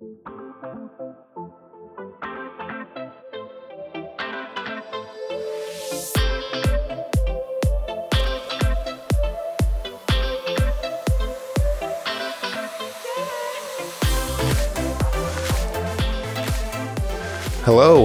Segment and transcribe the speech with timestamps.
[0.00, 0.16] Hello,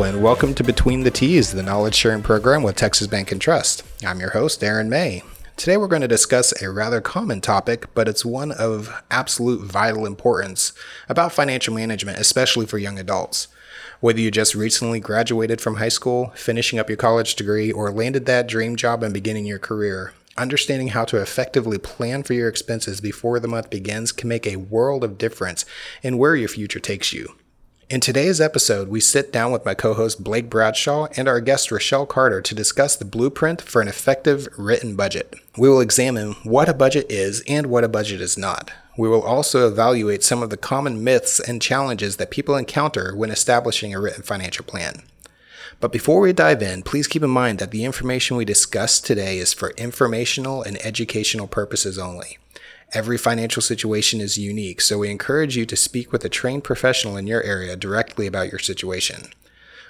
[0.03, 3.83] and welcome to Between the T's, the knowledge sharing program with Texas Bank and Trust.
[4.05, 5.23] I'm your host, Aaron May.
[5.57, 10.05] Today, we're going to discuss a rather common topic, but it's one of absolute vital
[10.05, 10.73] importance
[11.07, 13.47] about financial management, especially for young adults.
[14.01, 18.25] Whether you just recently graduated from high school, finishing up your college degree, or landed
[18.25, 22.99] that dream job and beginning your career, understanding how to effectively plan for your expenses
[22.99, 25.63] before the month begins can make a world of difference
[26.03, 27.33] in where your future takes you.
[27.87, 31.69] In today's episode, we sit down with my co host Blake Bradshaw and our guest
[31.69, 35.35] Rachelle Carter to discuss the blueprint for an effective written budget.
[35.55, 38.71] We will examine what a budget is and what a budget is not.
[38.97, 43.29] We will also evaluate some of the common myths and challenges that people encounter when
[43.29, 45.03] establishing a written financial plan.
[45.79, 49.37] But before we dive in, please keep in mind that the information we discuss today
[49.37, 52.39] is for informational and educational purposes only.
[52.95, 57.17] Every financial situation is unique, so we encourage you to speak with a trained professional
[57.17, 59.33] in your area directly about your situation.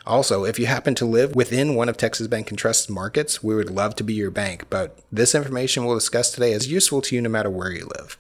[0.08, 3.54] Also, if you happen to live within one of Texas Bank and Trust's markets, we
[3.54, 7.14] would love to be your bank, but this information we'll discuss today is useful to
[7.14, 8.18] you no matter where you live.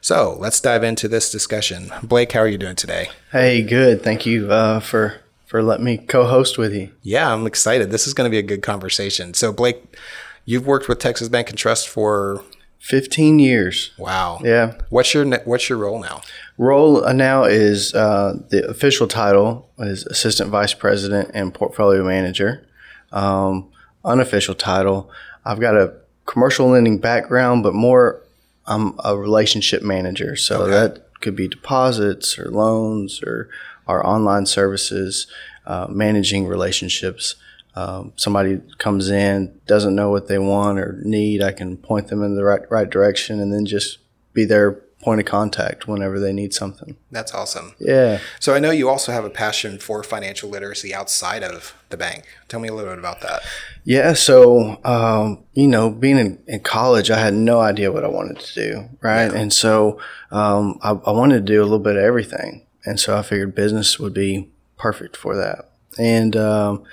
[0.00, 1.92] So let's dive into this discussion.
[2.02, 3.10] Blake, how are you doing today?
[3.30, 4.02] Hey, good.
[4.02, 6.90] Thank you uh, for for letting me co-host with you.
[7.02, 7.92] Yeah, I'm excited.
[7.92, 9.32] This is going to be a good conversation.
[9.34, 9.96] So, Blake,
[10.44, 12.42] you've worked with Texas Bank and Trust for
[12.84, 13.92] 15 years.
[13.96, 14.40] Wow.
[14.44, 14.74] Yeah.
[14.90, 16.20] What's your what's your role now?
[16.58, 22.66] Role now is uh, the official title is assistant vice president and portfolio manager.
[23.10, 23.70] Um,
[24.04, 25.10] unofficial title,
[25.46, 25.94] I've got a
[26.26, 28.20] commercial lending background, but more
[28.66, 30.36] I'm a relationship manager.
[30.36, 30.70] So Okay.
[30.72, 33.48] that could be deposits or loans or
[33.86, 35.26] our online services,
[35.66, 37.36] uh, managing relationships.
[37.76, 42.22] Um, somebody comes in, doesn't know what they want or need, I can point them
[42.22, 43.98] in the right right direction, and then just
[44.32, 46.96] be their point of contact whenever they need something.
[47.10, 47.74] That's awesome.
[47.78, 48.20] Yeah.
[48.40, 52.24] So I know you also have a passion for financial literacy outside of the bank.
[52.48, 53.42] Tell me a little bit about that.
[53.84, 58.08] Yeah, so um, you know, being in, in college, I had no idea what I
[58.08, 59.30] wanted to do, right?
[59.30, 59.38] Yeah.
[59.38, 63.16] And so um, I, I wanted to do a little bit of everything, and so
[63.16, 65.70] I figured business would be perfect for that.
[65.98, 66.84] And um,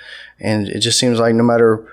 [0.42, 1.86] and it just seems like no matter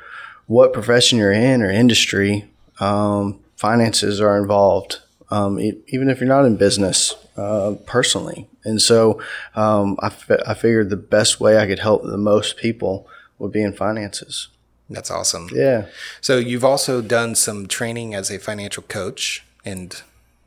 [0.48, 2.50] what profession you're in or industry,
[2.80, 5.00] um, finances are involved,
[5.30, 8.48] um, e- even if you're not in business uh, personally.
[8.66, 9.22] And so
[9.56, 13.74] um, I, figured the best way I could help the most people would be in
[13.74, 14.50] finances.
[14.90, 15.50] That's awesome.
[15.54, 15.86] Yeah.
[16.20, 20.02] So you've also done some training as a financial coach and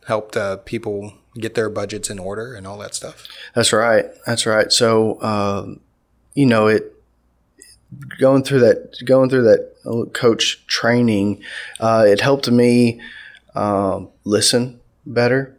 [0.07, 3.27] helped uh, people get their budgets in order and all that stuff.
[3.55, 4.07] That's right.
[4.27, 4.73] That's right.
[4.73, 5.81] So, um,
[6.35, 6.93] you know, it
[8.19, 11.43] going through that going through that uh, coach training,
[11.81, 13.01] uh, it helped me
[13.55, 15.57] um, listen better,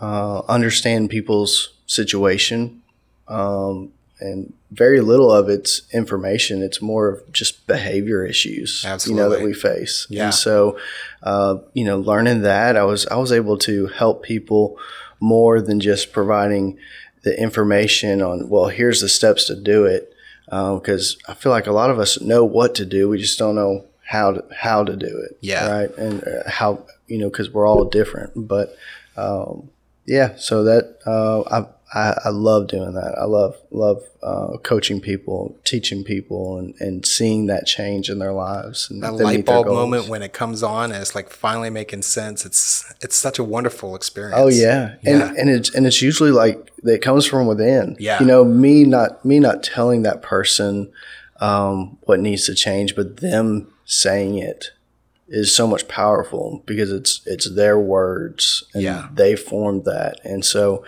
[0.00, 2.82] uh, understand people's situation,
[3.28, 6.62] um, and very little of it's information.
[6.62, 10.06] It's more of just behavior issues, you know, that we face.
[10.10, 10.24] Yeah.
[10.26, 10.78] And so,
[11.22, 14.78] uh, you know, learning that, I was I was able to help people
[15.20, 16.78] more than just providing
[17.22, 20.12] the information on well, here's the steps to do it.
[20.46, 23.54] Because I feel like a lot of us know what to do, we just don't
[23.56, 25.36] know how to how to do it.
[25.40, 25.68] Yeah.
[25.68, 25.98] Right.
[25.98, 28.76] And uh, how you know because we're all different, but
[29.16, 29.70] um,
[30.06, 30.36] yeah.
[30.36, 33.14] So that uh, I, I I love doing that.
[33.18, 38.32] I love love uh, coaching people, teaching people, and, and seeing that change in their
[38.32, 38.88] lives.
[38.90, 42.44] And That light bulb moment when it comes on and it's like finally making sense.
[42.44, 44.36] It's it's such a wonderful experience.
[44.38, 45.34] Oh yeah, and Yeah.
[45.38, 47.96] and it's and it's usually like it comes from within.
[47.98, 48.20] Yeah.
[48.20, 50.92] you know, me not me not telling that person
[51.40, 54.72] um, what needs to change, but them saying it
[55.28, 59.08] is so much powerful because it's it's their words and Yeah.
[59.12, 60.84] they formed that, and so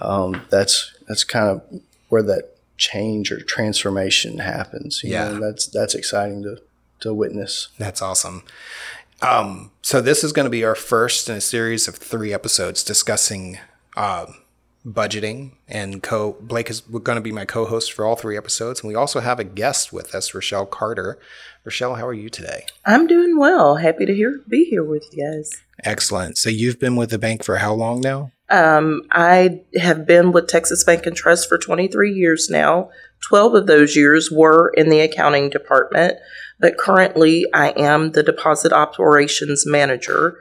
[0.00, 5.02] um, that's that's kind of where that change or transformation happens.
[5.04, 5.28] you Yeah.
[5.28, 6.60] know, that's that's exciting to
[7.00, 7.68] to witness.
[7.78, 8.42] That's awesome.
[9.22, 12.82] Um, so this is going to be our first in a series of three episodes
[12.84, 13.58] discussing
[13.96, 14.26] uh,
[14.86, 16.36] budgeting and co.
[16.40, 19.40] Blake is going to be my co-host for all three episodes, and we also have
[19.40, 21.18] a guest with us, Rachelle Carter.
[21.66, 22.66] Rachelle, how are you today?
[22.84, 23.76] I'm doing well.
[23.76, 25.50] Happy to hear be here with you guys.
[25.84, 26.38] Excellent.
[26.38, 28.30] So you've been with the bank for how long now?
[28.48, 32.90] Um, I have been with Texas Bank and Trust for 23 years now.
[33.28, 36.16] 12 of those years were in the accounting department,
[36.60, 40.38] but currently I am the deposit operations manager.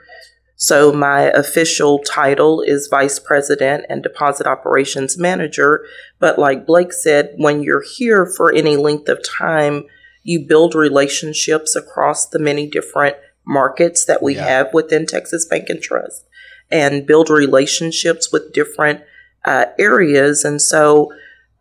[0.58, 5.86] So my official title is Vice President and Deposit Operations Manager.
[6.20, 9.84] But like Blake said, when you're here for any length of time,
[10.24, 14.46] you build relationships across the many different markets that we Yeah.
[14.46, 16.26] have within Texas Bank and Trust
[16.72, 19.02] and build relationships with different
[19.46, 20.44] uh, areas.
[20.44, 21.12] And so,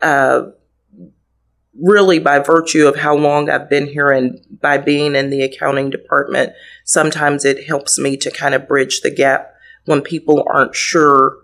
[0.01, 0.45] uh,
[1.81, 5.91] really, by virtue of how long I've been here and by being in the accounting
[5.91, 6.53] department,
[6.85, 9.55] sometimes it helps me to kind of bridge the gap
[9.85, 11.39] when people aren't sure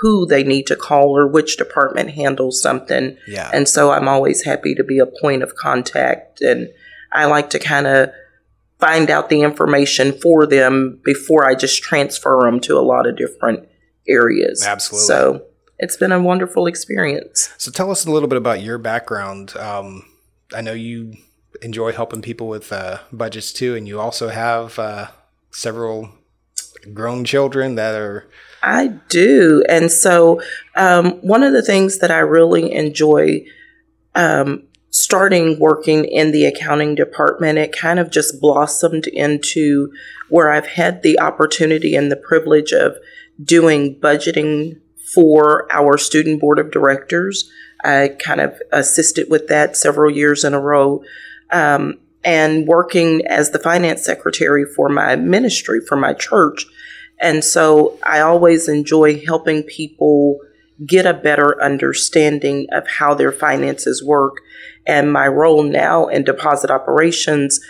[0.00, 3.16] who they need to call or which department handles something.
[3.28, 3.50] Yeah.
[3.52, 6.40] And so I'm always happy to be a point of contact.
[6.40, 6.68] And
[7.12, 8.10] I like to kind of
[8.80, 13.16] find out the information for them before I just transfer them to a lot of
[13.16, 13.68] different
[14.08, 14.66] areas.
[14.66, 15.06] Absolutely.
[15.06, 15.46] So
[15.82, 17.52] it's been a wonderful experience.
[17.58, 19.56] So tell us a little bit about your background.
[19.56, 20.04] Um,
[20.54, 21.14] I know you
[21.60, 25.08] enjoy helping people with uh, budgets too, and you also have uh,
[25.50, 26.10] several
[26.94, 28.28] grown children that are
[28.62, 29.64] I do.
[29.68, 30.40] And so,
[30.76, 33.44] um, one of the things that I really enjoy
[34.14, 39.92] um, starting working in the accounting department, it kind of just blossomed into
[40.28, 42.96] where I've had the opportunity and the privilege of
[43.42, 44.81] doing budgeting
[45.14, 47.50] for our student board of directors.
[47.84, 51.02] I kind of assisted with that several years in a row.
[51.50, 56.66] Um, and working as the finance secretary for my ministry, for my church.
[57.20, 60.38] And so I always enjoy helping people
[60.86, 64.38] get a better understanding of how their finances work.
[64.86, 67.60] And my role now in deposit operations,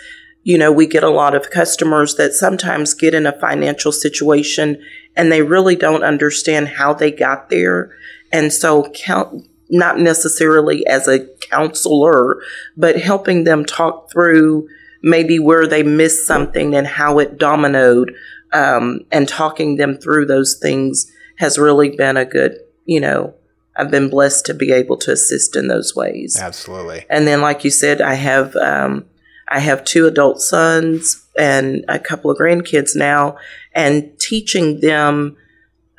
[0.43, 4.83] you know, we get a lot of customers that sometimes get in a financial situation
[5.15, 7.95] and they really don't understand how they got there.
[8.31, 12.41] And so count not necessarily as a counselor,
[12.77, 14.67] but helping them talk through
[15.01, 18.13] maybe where they missed something and how it dominoed
[18.53, 23.33] um, and talking them through those things has really been a good, you know,
[23.75, 26.37] I've been blessed to be able to assist in those ways.
[26.39, 29.05] absolutely And then, like you said, I have um,
[29.49, 33.37] I have two adult sons and a couple of grandkids now,
[33.73, 35.37] and teaching them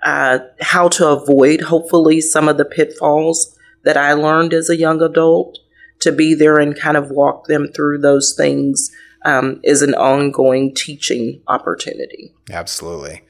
[0.05, 5.03] uh, how to avoid, hopefully, some of the pitfalls that I learned as a young
[5.03, 5.59] adult.
[6.00, 8.91] To be there and kind of walk them through those things
[9.25, 12.35] um, is an ongoing teaching opportunity.
[12.50, 13.23] absolutely.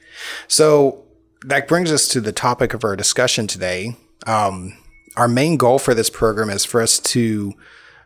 [0.47, 1.05] So
[1.45, 3.95] that brings us to the topic of our discussion today.
[4.27, 4.77] Um,
[5.15, 7.53] our main goal for this program is for us to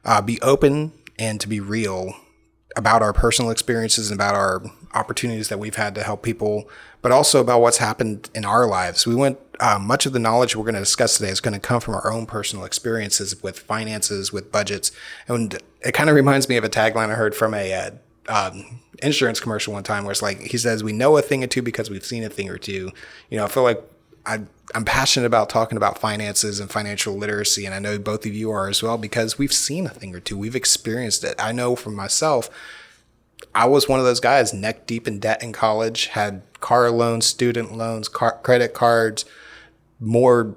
[0.06, 2.14] uh, be open and to be real
[2.76, 4.62] about our personal experiences and about our
[4.94, 6.70] opportunities that we've had to help people,
[7.02, 9.06] but also about what's happened in our lives.
[9.06, 11.60] We went, uh, much of the knowledge we're going to discuss today is going to
[11.60, 14.92] come from our own personal experiences with finances, with budgets.
[15.28, 17.92] And it kind of reminds me of a tagline I heard from a, uh,
[18.28, 21.48] um, insurance commercial one time where it's like, he says, we know a thing or
[21.48, 22.92] two because we've seen a thing or two.
[23.30, 23.82] You know, I feel like
[24.26, 24.42] I,
[24.76, 28.52] I'm passionate about talking about finances and financial literacy, and I know both of you
[28.52, 30.38] are as well because we've seen a thing or two.
[30.38, 31.36] We've experienced it.
[31.40, 32.50] I know for myself,
[33.56, 37.26] I was one of those guys neck deep in debt in college, had car loans,
[37.26, 39.26] student loans, car, credit cards,
[40.00, 40.56] more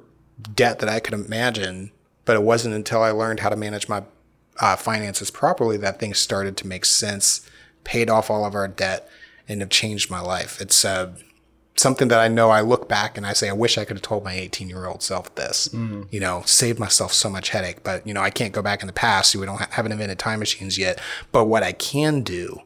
[0.55, 1.90] debt than I could imagine.
[2.25, 4.05] But it wasn't until I learned how to manage my
[4.61, 7.49] uh, finances properly that things started to make sense,
[7.84, 9.08] paid off all of our debt,
[9.49, 10.61] and have changed my life.
[10.61, 11.12] It's uh,
[11.75, 14.02] something that I know I look back and I say, I wish I could have
[14.02, 15.69] told my 18 year old self this,
[16.11, 17.82] you know, saved myself so much headache.
[17.82, 19.32] But, you know, I can't go back in the past.
[19.32, 21.01] So we don't ha- haven't invented time machines yet.
[21.32, 22.60] But what I can do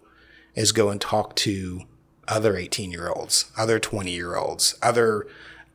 [0.57, 1.83] is go and talk to
[2.27, 5.27] other 18 year olds, other 20 year olds, other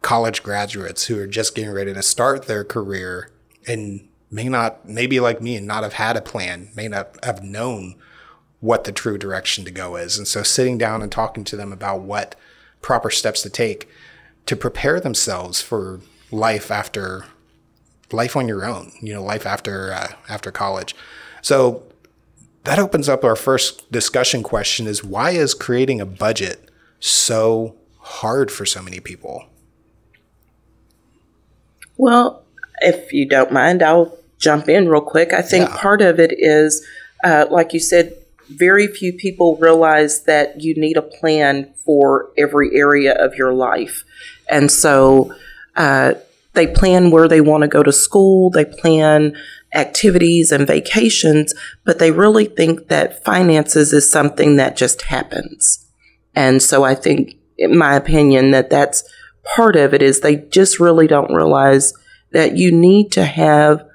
[0.02, 3.30] college graduates who are just getting ready to start their career
[3.68, 7.44] and may not, maybe like me and not have had a plan, may not have
[7.44, 7.96] known
[8.60, 10.18] what the true direction to go is.
[10.18, 12.36] And so sitting down and talking to them about what
[12.82, 13.88] proper steps to take
[14.46, 17.26] to prepare themselves for life after
[18.12, 20.96] life on your own, you know, life after uh, after college.
[21.42, 21.84] So
[22.64, 28.52] that opens up our first discussion question is why is creating a budget so hard
[28.52, 29.46] for so many people?
[31.98, 32.44] Well,
[32.80, 35.34] if you don't mind, I'll jump in real quick.
[35.34, 35.78] I think Yeah.
[35.78, 36.86] part of it is,
[37.24, 38.14] uh, like you said,
[38.50, 44.04] very few people realize that you need a plan for every area of your life.
[44.50, 45.34] And so
[45.78, 46.16] uh,
[46.54, 49.38] they plan where they want to go to school, they plan
[49.74, 51.54] activities and vacations,
[51.86, 55.88] but they really think that finances is something that just happens.
[56.36, 59.04] And so I think, in my opinion, that that's
[59.56, 61.94] part of it is they just really don't realize
[62.32, 63.86] that you need to have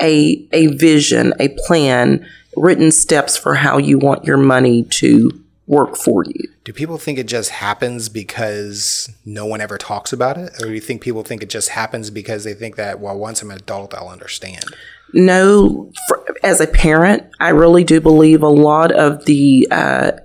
[0.00, 2.26] a a vision, a plan,
[2.56, 5.30] written steps for how you want your money to
[5.66, 6.48] work for you.
[6.64, 10.50] Do people think it just happens because no one ever talks about it?
[10.60, 13.40] Or do you think people think it just happens because they think that, well, once
[13.40, 14.64] I'm an adult, I'll understand?
[15.12, 19.66] No, for, as a parent, I really do believe a lot of the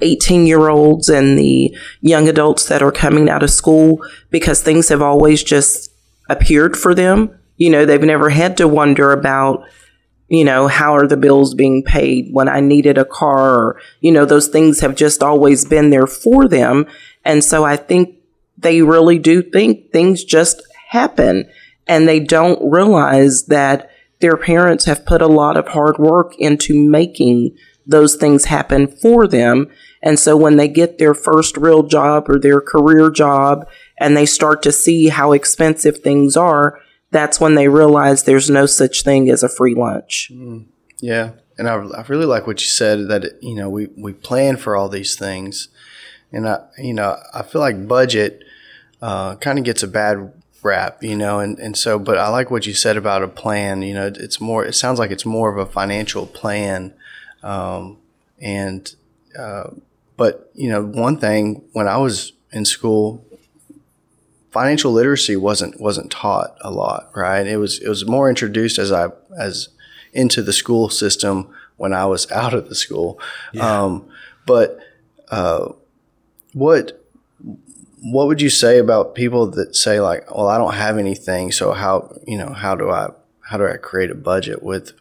[0.01, 3.99] 18 uh, year olds and the young adults that are coming out of school
[4.29, 5.91] because things have always just
[6.29, 7.37] appeared for them.
[7.57, 9.63] You know, they've never had to wonder about,
[10.27, 13.55] you know, how are the bills being paid when I needed a car?
[13.55, 16.85] Or, you know, those things have just always been there for them.
[17.23, 18.15] And so I think
[18.57, 21.49] they really do think things just happen
[21.87, 23.89] and they don't realize that
[24.19, 27.55] their parents have put a lot of hard work into making
[27.85, 29.67] those things happen for them.
[30.01, 33.67] And so when they get their first real job or their career job
[33.99, 36.79] and they start to see how expensive things are,
[37.11, 40.31] that's when they realize there's no such thing as a free lunch.
[40.33, 40.65] Mm,
[40.99, 41.31] yeah.
[41.57, 44.75] And I, I really like what you said that, you know, we, we plan for
[44.75, 45.69] all these things.
[46.31, 48.43] And I, you know, I feel like budget
[49.01, 50.34] uh, kind of gets a bad
[50.65, 53.83] rap, you know, and, and so, but I like what you said about a plan,
[53.83, 56.93] you know, it's more, it sounds like it's more of a financial plan.
[57.43, 57.99] Um,
[58.41, 58.93] and,
[59.37, 59.69] uh,
[60.17, 63.23] but, you know, one thing when I was in school,
[64.51, 67.45] financial literacy wasn't, wasn't taught a lot, right?
[67.45, 69.69] It was, it was more introduced as I, as
[70.13, 73.19] into the school system when I was out of the school.
[73.53, 73.83] Yeah.
[73.83, 74.09] Um,
[74.47, 74.79] but,
[75.29, 75.73] uh,
[76.53, 77.04] what,
[78.05, 81.73] what would you say about people that say like, well, I don't have anything, so
[81.73, 83.09] how you know how do I
[83.41, 84.93] how do I create a budget with?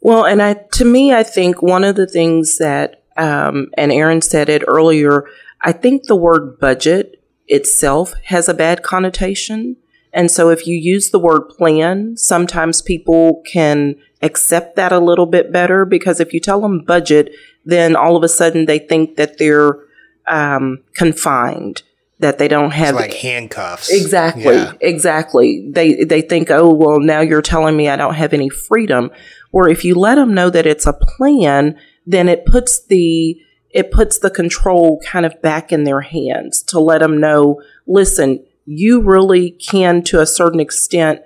[0.00, 4.22] Well, and I to me, I think one of the things that um, and Aaron
[4.22, 5.26] said it earlier.
[5.60, 9.76] I think the word budget itself has a bad connotation.
[10.12, 15.26] And so if you use the word plan, sometimes people can accept that a little
[15.26, 17.34] bit better because if you tell them budget,
[17.64, 19.80] then all of a sudden they think that they're
[20.28, 21.82] um, confined
[22.20, 23.90] that they don't have it's like handcuffs.
[23.90, 24.54] Exactly.
[24.54, 24.72] Yeah.
[24.80, 25.68] Exactly.
[25.70, 29.10] They they think, "Oh, well, now you're telling me I don't have any freedom."
[29.52, 33.90] Or if you let them know that it's a plan, then it puts the it
[33.90, 39.00] puts the control kind of back in their hands to let them know, "Listen, you
[39.00, 41.20] really can to a certain extent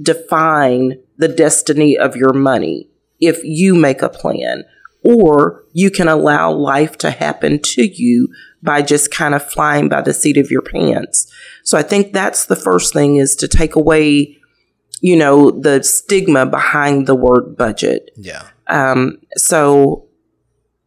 [0.00, 2.88] define the destiny of your money
[3.20, 4.64] if you make a plan."
[5.04, 8.28] Or you can allow life to happen to you
[8.62, 11.32] by just kind of flying by the seat of your pants.
[11.62, 14.36] So I think that's the first thing is to take away,
[15.00, 18.10] you know, the stigma behind the word budget.
[18.16, 18.48] Yeah.
[18.66, 20.08] Um, so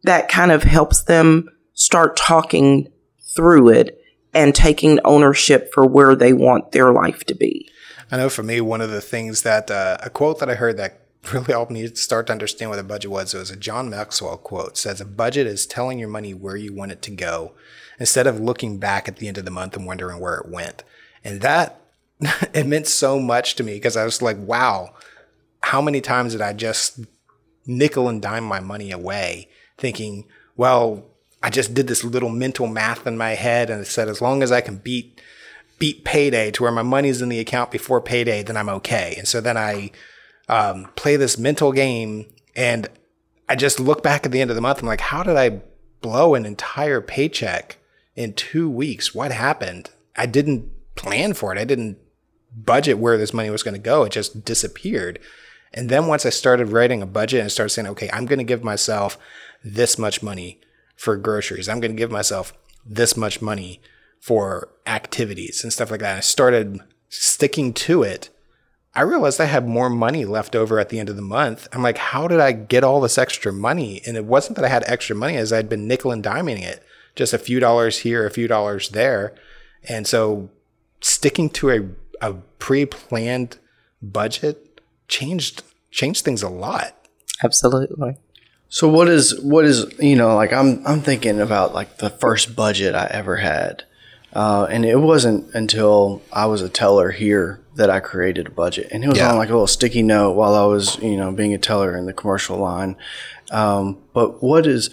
[0.04, 2.92] that kind of helps them start talking
[3.36, 4.02] through it
[4.34, 7.70] and taking ownership for where they want their life to be.
[8.12, 10.78] I know for me, one of the things that uh, a quote that I heard
[10.78, 11.01] that
[11.34, 13.34] really helped me start to understand what a budget was.
[13.34, 14.78] It was a John Maxwell quote.
[14.78, 17.54] Says a budget is telling your money where you want it to go
[18.00, 20.84] instead of looking back at the end of the month and wondering where it went.
[21.24, 21.82] And that
[22.54, 24.96] it meant so much to me because I was like, wow,
[25.62, 27.02] how many times did I just
[27.66, 29.48] nickel and dime my money away
[29.78, 30.26] thinking,
[30.58, 31.06] well,
[31.44, 34.44] I just did this little mental math in my head and it said as long
[34.44, 35.22] as I can beat
[35.80, 39.16] beat payday to where my money's in the account before payday, then I'm okay.
[39.18, 39.90] And so then I
[40.52, 42.90] um, play this mental game and
[43.50, 44.82] I just look back at the end of the month.
[44.82, 45.62] I'm like, how did I
[46.02, 47.78] blow an entire paycheck
[48.16, 49.16] in two weeks?
[49.16, 49.90] What happened?
[50.16, 51.60] I didn't plan for it.
[51.60, 51.98] I didn't
[52.54, 54.04] budget where this money was going to go.
[54.04, 55.20] It just disappeared.
[55.74, 58.46] And then once I started writing a budget and started saying, okay, I'm going to
[58.46, 59.18] give myself
[59.64, 60.60] this much money
[60.98, 61.70] for groceries.
[61.70, 62.54] I'm going to give myself
[62.86, 63.82] this much money
[64.20, 66.18] for activities and stuff like that.
[66.18, 66.80] I started
[67.10, 68.30] sticking to it
[68.94, 71.68] I realized I had more money left over at the end of the month.
[71.72, 74.02] I'm like, how did I get all this extra money?
[74.06, 76.84] And it wasn't that I had extra money as I'd been nickel and diming it,
[77.16, 79.34] just a few dollars here, a few dollars there.
[79.88, 80.50] And so
[81.00, 83.58] sticking to a, a pre-planned
[84.02, 86.96] budget changed changed things a lot.
[87.44, 88.18] Absolutely.
[88.68, 92.56] So what is what is you know like I'm I'm thinking about like the first
[92.56, 93.84] budget I ever had,
[94.34, 98.90] uh, and it wasn't until I was a teller here that I created a budget,
[98.92, 99.32] and it was yeah.
[99.32, 102.06] on like a little sticky note while I was, you know, being a teller in
[102.06, 102.98] the commercial line.
[103.52, 104.90] Um, but what is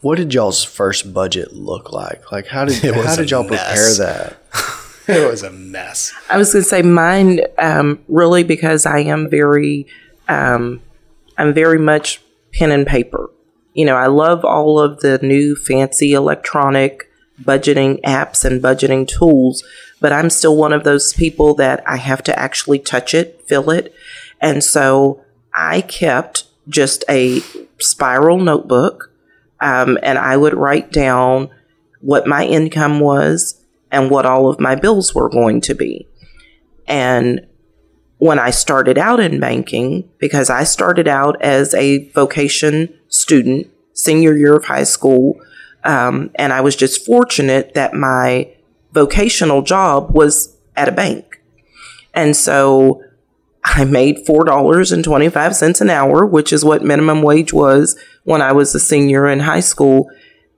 [0.00, 2.30] what did y'all's first budget look like?
[2.30, 4.38] Like how did how did y'all prepare that?
[5.08, 6.12] it was a mess.
[6.30, 9.86] I was going to say mine um, really because I am very
[10.28, 10.80] um,
[11.36, 12.20] I'm very much
[12.52, 13.30] pen and paper.
[13.74, 17.10] You know, I love all of the new fancy electronic
[17.42, 19.62] budgeting apps and budgeting tools,
[20.00, 23.70] but I'm still one of those people that I have to actually touch it, feel
[23.70, 23.94] it.
[24.40, 25.22] And so
[25.54, 27.40] I kept just a
[27.78, 29.12] spiral notebook
[29.60, 31.50] Um, and I would write down
[32.00, 36.06] what my income was and what all of my bills were going to be.
[36.86, 37.44] And
[38.18, 44.36] when I started out in banking, because I started out as a vocation student, senior
[44.36, 45.40] year of high school,
[45.82, 48.48] um, and I was just fortunate that my
[48.92, 51.40] vocational job was at a bank.
[52.14, 53.02] And so
[53.64, 58.80] I made $4.25 an hour, which is what minimum wage was when I was a
[58.80, 60.10] senior in high school.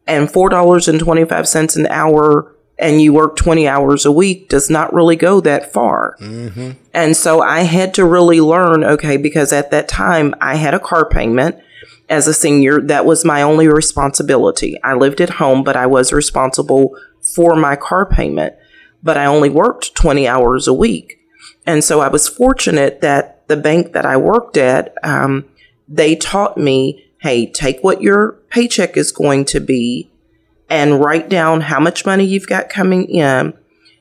[0.07, 5.41] And $4.25 an hour and you work 20 hours a week does not really go
[5.43, 6.17] that far.
[6.19, 6.71] Mm-hmm.
[6.95, 10.81] And so I had to really learn okay, because at that time I had a
[10.81, 11.57] car payment
[12.09, 12.81] as a senior.
[12.81, 14.83] That was my only responsibility.
[14.83, 16.97] I lived at home, but I was responsible
[17.35, 18.55] for my car payment.
[19.03, 21.19] But I only worked 20 hours a week.
[21.67, 25.47] And so I was fortunate that the bank that I worked at, um,
[25.89, 30.11] they taught me hey, take what your paycheck is going to be
[30.69, 33.53] and write down how much money you've got coming in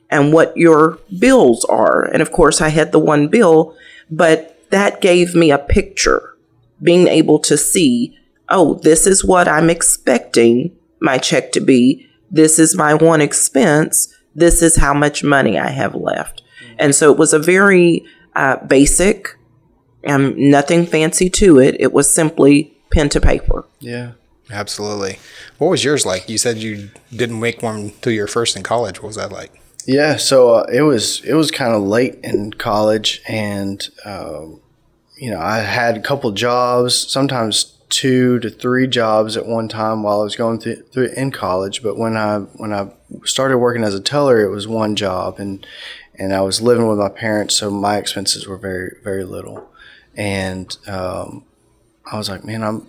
[0.08, 2.02] and what your bills are.
[2.04, 3.76] And of course, I had the one bill,
[4.10, 6.34] but that gave me a picture,
[6.82, 8.16] being able to see,
[8.48, 12.08] oh, this is what I'm expecting my check to be.
[12.30, 14.14] This is my one expense.
[14.34, 16.42] This is how much money I have left.
[16.78, 18.04] And so it was a very
[18.36, 19.36] uh, basic,
[20.06, 21.76] um, nothing fancy to it.
[21.78, 23.66] It was simply pen to paper.
[23.80, 24.12] Yeah.
[24.52, 25.18] Absolutely.
[25.58, 26.28] What was yours like?
[26.28, 29.00] You said you didn't make one till your first in college.
[29.00, 29.60] What was that like?
[29.86, 34.60] Yeah, so uh, it was it was kind of late in college, and um,
[35.16, 40.02] you know I had a couple jobs, sometimes two to three jobs at one time
[40.02, 41.82] while I was going through, through in college.
[41.82, 42.92] But when I when I
[43.24, 45.66] started working as a teller, it was one job, and
[46.14, 49.68] and I was living with my parents, so my expenses were very very little,
[50.16, 51.44] and um,
[52.10, 52.86] I was like, man, I'm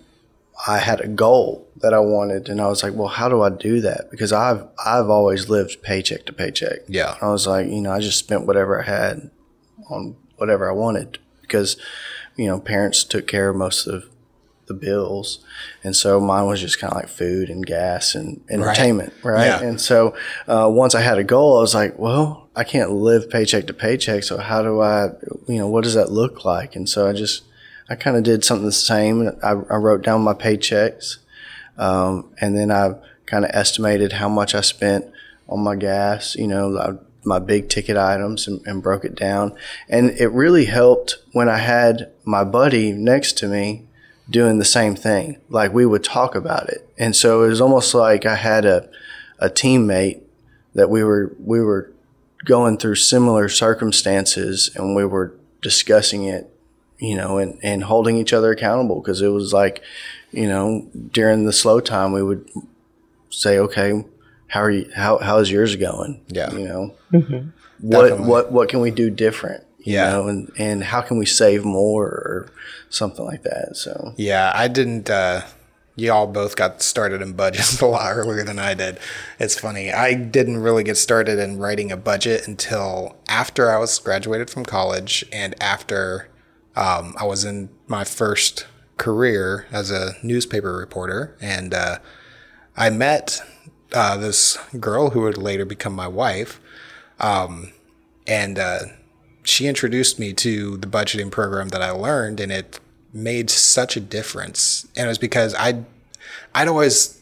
[0.67, 3.49] I had a goal that I wanted, and I was like, well, how do I
[3.49, 4.11] do that?
[4.11, 6.81] Because I've I've always lived paycheck to paycheck.
[6.87, 7.17] Yeah.
[7.21, 9.31] I was like, you know, I just spent whatever I had
[9.89, 11.77] on whatever I wanted because,
[12.35, 14.05] you know, parents took care of most of
[14.67, 15.43] the bills,
[15.83, 19.33] and so mine was just kind of like food and gas and entertainment, right?
[19.33, 19.45] right?
[19.45, 19.61] Yeah.
[19.61, 20.15] And so
[20.47, 23.73] uh, once I had a goal, I was like, well, I can't live paycheck to
[23.73, 25.09] paycheck, so how do I,
[25.47, 26.75] you know, what does that look like?
[26.75, 27.43] And so I just
[27.89, 29.29] I kind of did something the same.
[29.43, 31.17] I, I wrote down my paychecks,
[31.77, 32.95] um, and then I
[33.25, 35.05] kind of estimated how much I spent
[35.49, 36.35] on my gas.
[36.35, 36.93] You know, I,
[37.23, 39.55] my big ticket items, and, and broke it down.
[39.89, 43.87] And it really helped when I had my buddy next to me
[44.29, 45.37] doing the same thing.
[45.49, 48.89] Like we would talk about it, and so it was almost like I had a
[49.39, 50.21] a teammate
[50.73, 51.91] that we were we were
[52.45, 56.51] going through similar circumstances, and we were discussing it
[57.01, 59.81] you know, and, and holding each other accountable because it was like,
[60.31, 62.47] you know, during the slow time, we would
[63.31, 64.05] say, okay,
[64.47, 66.21] how are you, how, how is yours going?
[66.27, 66.51] Yeah.
[66.51, 67.49] You know, mm-hmm.
[67.79, 68.27] what, Definitely.
[68.27, 69.63] what, what can we do different?
[69.83, 70.11] You yeah.
[70.11, 72.51] know, and, and how can we save more or
[72.89, 73.75] something like that?
[73.75, 75.41] So, yeah, I didn't, uh,
[75.95, 78.99] y'all both got started in budgets a lot earlier than I did.
[79.39, 79.91] It's funny.
[79.91, 84.65] I didn't really get started in writing a budget until after I was graduated from
[84.65, 86.29] college and after
[86.75, 88.67] um, I was in my first
[88.97, 91.97] career as a newspaper reporter, and uh,
[92.77, 93.41] I met
[93.93, 96.61] uh, this girl who would later become my wife.
[97.19, 97.73] Um,
[98.27, 98.79] and uh,
[99.43, 102.79] she introduced me to the budgeting program that I learned, and it
[103.13, 104.87] made such a difference.
[104.95, 105.85] And it was because I'd,
[106.53, 107.19] I'd always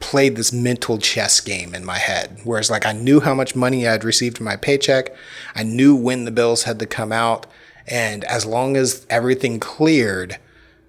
[0.00, 3.86] played this mental chess game in my head, whereas like I knew how much money
[3.86, 5.14] I'd received in my paycheck,
[5.54, 7.46] I knew when the bills had to come out,
[7.86, 10.38] and as long as everything cleared,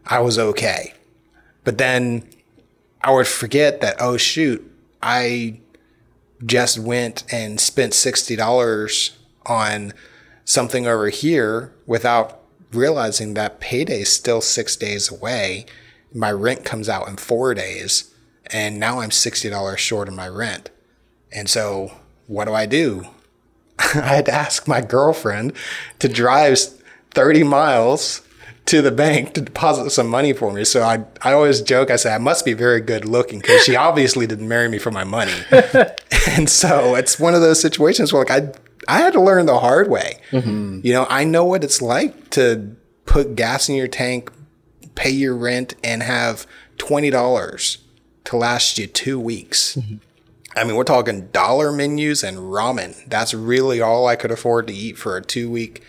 [0.05, 0.93] I was okay.
[1.63, 2.27] But then
[3.01, 4.65] I would forget that, oh, shoot,
[5.03, 5.59] I
[6.45, 9.11] just went and spent $60
[9.45, 9.93] on
[10.51, 12.41] something over here without
[12.73, 15.65] realizing that payday is still six days away.
[16.13, 18.13] My rent comes out in four days,
[18.47, 20.69] and now I'm $60 short of my rent.
[21.31, 21.93] And so,
[22.27, 23.07] what do I do?
[23.79, 25.53] I had to ask my girlfriend
[25.99, 26.59] to drive
[27.11, 28.21] 30 miles
[28.65, 30.63] to the bank to deposit some money for me.
[30.65, 33.75] So I, I always joke, I say, I must be very good looking because she
[33.87, 35.33] obviously didn't marry me for my money.
[36.29, 38.51] and so it's one of those situations where like I,
[38.87, 40.19] I had to learn the hard way.
[40.31, 40.81] Mm-hmm.
[40.83, 44.31] You know, I know what it's like to put gas in your tank,
[44.95, 47.77] pay your rent, and have $20
[48.25, 49.75] to last you two weeks.
[49.75, 49.95] Mm-hmm.
[50.55, 53.07] I mean, we're talking dollar menus and ramen.
[53.07, 55.81] That's really all I could afford to eat for a two week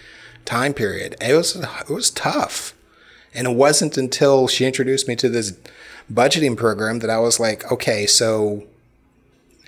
[0.44, 1.16] time period.
[1.20, 2.74] It was it was tough,
[3.34, 5.58] And it wasn't until she introduced me to this
[6.12, 8.64] budgeting program that I was like, okay, so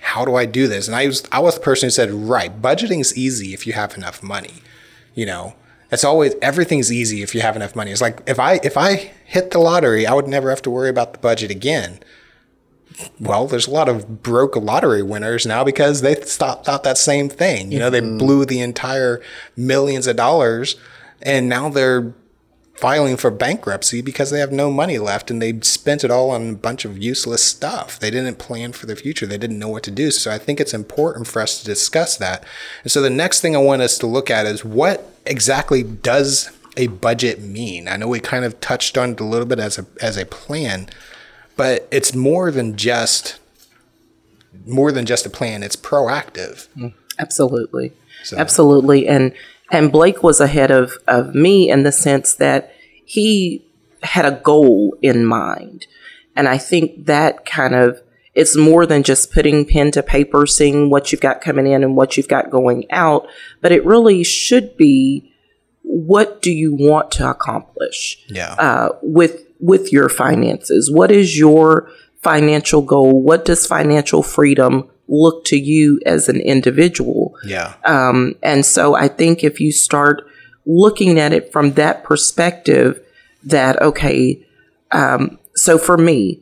[0.05, 0.87] how do I do this?
[0.87, 3.97] And I was I was the person who said, right, budgeting's easy if you have
[3.97, 4.61] enough money.
[5.15, 5.55] You know,
[5.91, 7.91] it's always everything's easy if you have enough money.
[7.91, 10.89] It's like if I if I hit the lottery, I would never have to worry
[10.89, 11.99] about the budget again.
[13.19, 17.27] Well, there's a lot of broke lottery winners now because they stopped out that same
[17.27, 17.71] thing.
[17.71, 18.19] You know, they mm-hmm.
[18.19, 19.21] blew the entire
[19.57, 20.75] millions of dollars
[21.23, 22.13] and now they're
[22.75, 26.49] filing for bankruptcy because they have no money left and they spent it all on
[26.49, 27.97] a bunch of useless stuff.
[27.99, 29.25] They didn't plan for the future.
[29.25, 30.11] They didn't know what to do.
[30.11, 32.43] So I think it's important for us to discuss that.
[32.83, 36.51] And so the next thing I want us to look at is what exactly does
[36.75, 37.87] a budget mean?
[37.87, 40.25] I know we kind of touched on it a little bit as a as a
[40.25, 40.89] plan,
[41.55, 43.39] but it's more than just
[44.65, 45.63] more than just a plan.
[45.63, 46.67] It's proactive.
[46.75, 47.93] Mm, absolutely.
[48.35, 49.07] Absolutely.
[49.07, 49.33] And
[49.75, 52.73] and Blake was ahead of, of me in the sense that
[53.05, 53.65] he
[54.03, 55.87] had a goal in mind.
[56.35, 58.01] And I think that kind of
[58.33, 61.95] it's more than just putting pen to paper, seeing what you've got coming in and
[61.95, 63.27] what you've got going out,
[63.61, 65.31] but it really should be
[65.83, 68.53] what do you want to accomplish Yeah.
[68.55, 70.91] uh, with with your finances?
[70.91, 71.89] What is your
[72.21, 73.21] financial goal?
[73.21, 77.35] What does financial freedom look to you as an individual?
[77.45, 77.75] yeah.
[77.85, 80.27] Um, and so I think if you start
[80.65, 83.01] looking at it from that perspective,
[83.43, 84.43] that, okay,
[84.91, 86.39] um, so for me,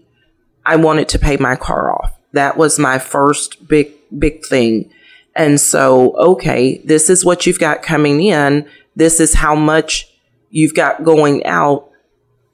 [0.65, 2.17] I wanted to pay my car off.
[2.31, 4.89] That was my first big, big thing.
[5.35, 8.67] And so, okay, this is what you've got coming in.
[8.95, 10.09] This is how much
[10.49, 11.89] you've got going out.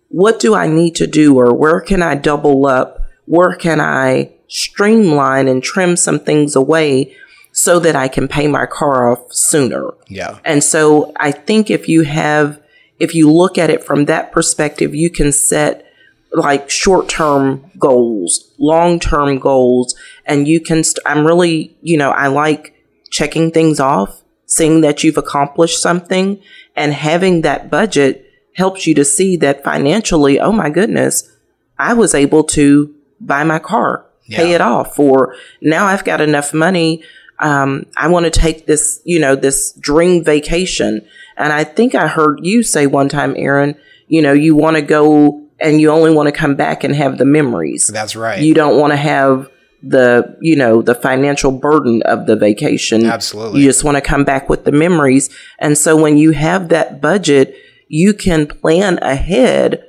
[0.10, 3.04] What do I need to do or where can I double up?
[3.26, 7.16] Where can I streamline and trim some things away
[7.52, 9.92] so that I can pay my car off sooner?
[10.08, 10.40] yeah.
[10.44, 12.62] And so I think if you have,
[13.00, 15.86] if you look at it from that perspective, you can set
[16.32, 22.12] like short term goals, long term goals, and you can, st- I'm really, you know,
[22.12, 22.76] I like
[23.10, 26.42] checking things off, seeing that you've accomplished something,
[26.76, 31.32] and having that budget helps you to see that financially, oh my goodness,
[31.78, 36.54] I was able to buy my car, pay it off, or now I've got enough
[36.54, 37.04] money.
[37.39, 41.06] Um, I want to take this, you know, this dream vacation.
[41.38, 43.76] And I think I heard you say one time, Aaron,
[44.08, 47.18] you know, you want to go and you only want to come back and have
[47.18, 47.88] the memories.
[47.88, 48.42] That's right.
[48.42, 49.50] You don't want to have
[49.82, 53.06] the, you know, the financial burden of the vacation.
[53.06, 53.62] Absolutely.
[53.62, 55.30] You just want to come back with the memories.
[55.60, 57.56] And so when you have that budget,
[57.88, 59.86] you can plan ahead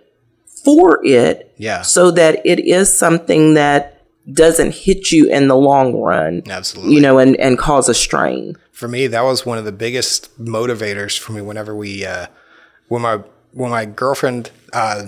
[0.64, 1.83] for it yeah.
[1.83, 3.99] so that it is something that
[4.35, 6.95] doesn't hit you in the long run, Absolutely.
[6.95, 8.57] you know, and, and cause a strain.
[8.71, 12.27] for me that was one of the biggest motivators for me whenever we uh
[12.88, 13.21] when my
[13.53, 15.03] when my girlfriend uh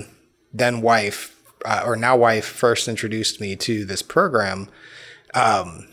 [0.52, 4.68] then wife uh, or now wife first introduced me to this program
[5.34, 5.88] um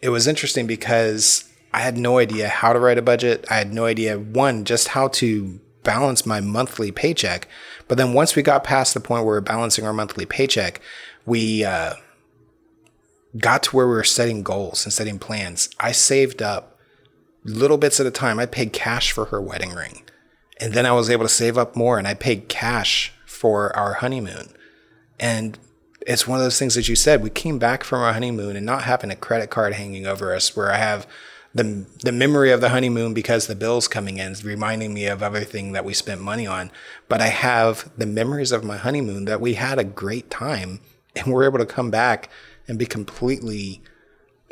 [0.00, 3.72] it was interesting because i had no idea how to write a budget i had
[3.72, 7.48] no idea one just how to balance my monthly paycheck
[7.88, 10.80] but then once we got past the point where we're balancing our monthly paycheck
[11.26, 11.94] we uh
[13.38, 16.74] got to where we were setting goals and setting plans i saved up
[17.44, 18.38] little bits at a time.
[18.38, 20.02] I paid cash for her wedding ring.
[20.60, 23.94] And then I was able to save up more and I paid cash for our
[23.94, 24.54] honeymoon.
[25.20, 25.58] And
[26.06, 27.22] it's one of those things that you said.
[27.22, 30.56] We came back from our honeymoon and not having a credit card hanging over us
[30.56, 31.06] where I have
[31.54, 35.22] the the memory of the honeymoon because the bills coming in is reminding me of
[35.22, 36.70] everything that we spent money on.
[37.08, 40.80] But I have the memories of my honeymoon that we had a great time
[41.14, 42.28] and we're able to come back
[42.68, 43.82] and be completely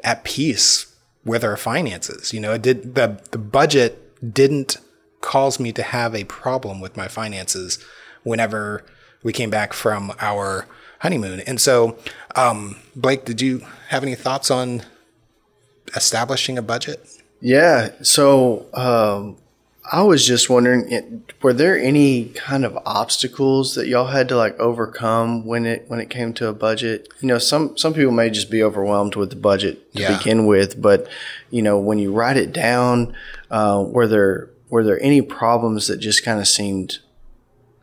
[0.05, 0.95] at peace
[1.25, 2.33] with our finances.
[2.33, 3.99] You know, it did the the budget
[4.35, 4.77] didn't
[5.21, 7.79] cause me to have a problem with my finances
[8.25, 8.85] whenever
[9.23, 10.67] we came back from our
[11.01, 11.41] honeymoon.
[11.41, 11.97] And so,
[12.37, 14.83] um, Blake, did you have any thoughts on
[15.95, 17.07] establishing a budget?
[17.41, 17.91] Yeah.
[18.03, 19.37] So um,
[19.91, 24.57] I was just wondering, were there any kind of obstacles that y'all had to like
[24.61, 27.09] overcome when it when it came to a budget?
[27.21, 30.17] You know, some some people may just be overwhelmed with the budget to Yeah.
[30.19, 31.09] begin with, but
[31.51, 33.15] you know, when you write it down,
[33.51, 36.99] uh, were there were there any problems that just kind of seemed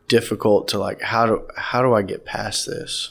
[0.07, 3.09] difficult to like how do how do I get past this?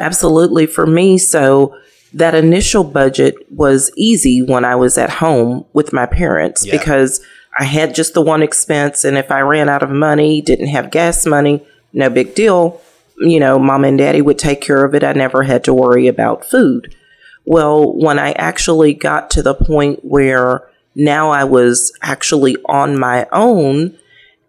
[0.00, 0.66] Absolutely.
[0.66, 1.76] For me, so
[2.14, 6.78] that initial budget was easy when I was at home with my parents Yeah.
[6.78, 7.20] because
[7.58, 9.04] I had just the one expense.
[9.04, 12.80] And if I ran out of money, didn't have gas money, no big deal.
[13.18, 15.04] You know, mom and daddy would take care of it.
[15.04, 16.94] I never had to worry about food.
[17.44, 23.26] Well, when I actually got to the point where now I was actually on my
[23.32, 23.96] own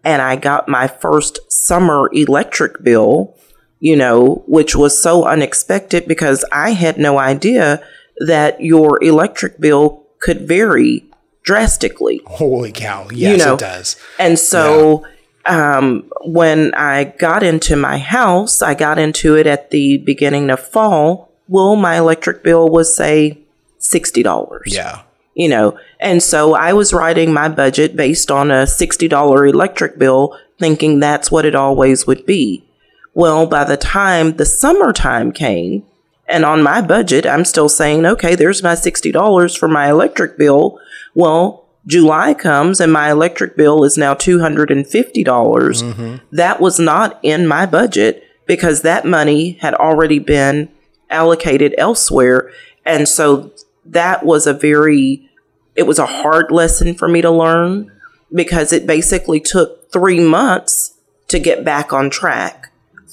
[0.04, 3.36] and I got my first summer electric bill,
[3.80, 7.82] you know, which was so unexpected because I had no idea
[8.18, 11.04] that your electric bill could vary
[11.44, 12.20] drastically.
[12.26, 13.08] Holy cow.
[13.12, 13.96] Yes, You know, it does.
[14.18, 15.06] And so
[15.46, 20.58] um, when I got into my house, I got into it at the beginning of
[20.60, 21.30] fall.
[21.46, 23.38] Well, my electric bill was, say,
[23.78, 25.02] $60 Yeah.
[25.34, 30.38] you know and so i was writing my budget based on a $60 electric bill
[30.58, 32.64] thinking that's what it always would be
[33.12, 35.84] well by the time the summertime came
[36.26, 40.78] and on my budget i'm still saying okay there's my $60 for my electric bill.
[41.14, 44.84] Well july comes and my electric bill is now $250.
[45.24, 46.16] Mm-hmm.
[46.32, 50.70] That was not in my budget because that money had already been
[51.10, 52.50] allocated elsewhere.
[52.84, 53.52] And so
[53.86, 55.28] that was a very
[55.76, 57.90] it was a hard lesson for me to learn
[58.32, 60.94] because it basically took three months
[61.28, 62.63] to get back on track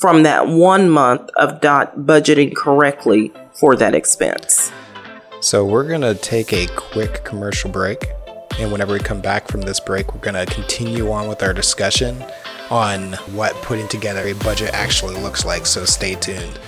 [0.02, 4.72] from that one month of not budgeting correctly for that expense.
[5.42, 8.08] So we're going to take a quick commercial break.
[8.58, 11.54] And whenever we come back from this break, we're going to continue on with our
[11.54, 12.26] discussion
[12.72, 15.68] on what putting together a budget actually looks like.
[15.68, 16.60] So stay tuned.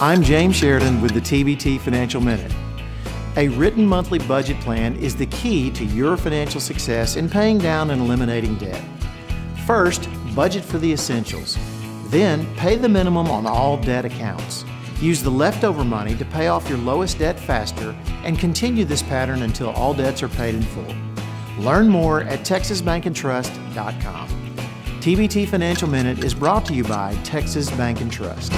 [0.00, 2.52] I'm James Sheridan with the TBT Financial Minute.
[3.36, 7.90] A written monthly budget plan is the key to your financial success in paying down
[7.90, 8.80] and eliminating debt.
[9.66, 11.58] First, budget for the essentials.
[12.10, 14.64] Then, pay the minimum on all debt accounts.
[15.00, 17.90] Use the leftover money to pay off your lowest debt faster
[18.22, 20.94] and continue this pattern until all debts are paid in full.
[21.58, 24.28] Learn more at texasbankandtrust.com.
[25.00, 28.52] TBT Financial Minute is brought to you by Texas Bank and Trust.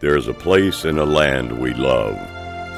[0.00, 2.16] There is a place in a land we love,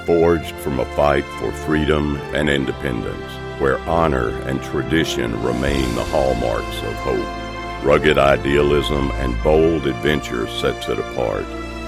[0.07, 6.79] forged from a fight for freedom and independence, where honor and tradition remain the hallmarks
[6.83, 7.85] of hope.
[7.85, 11.45] Rugged idealism and bold adventure sets it apart,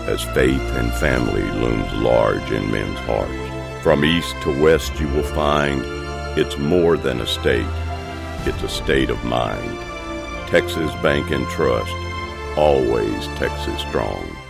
[0.08, 3.82] as faith and family looms large in men's hearts.
[3.82, 5.80] From east to west you will find
[6.36, 7.66] it's more than a state,
[8.44, 9.78] it's a state of mind.
[10.48, 11.92] Texas Bank and Trust,
[12.56, 14.47] always Texas strong.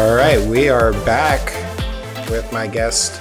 [0.00, 1.44] All right, we are back
[2.30, 3.20] with my guest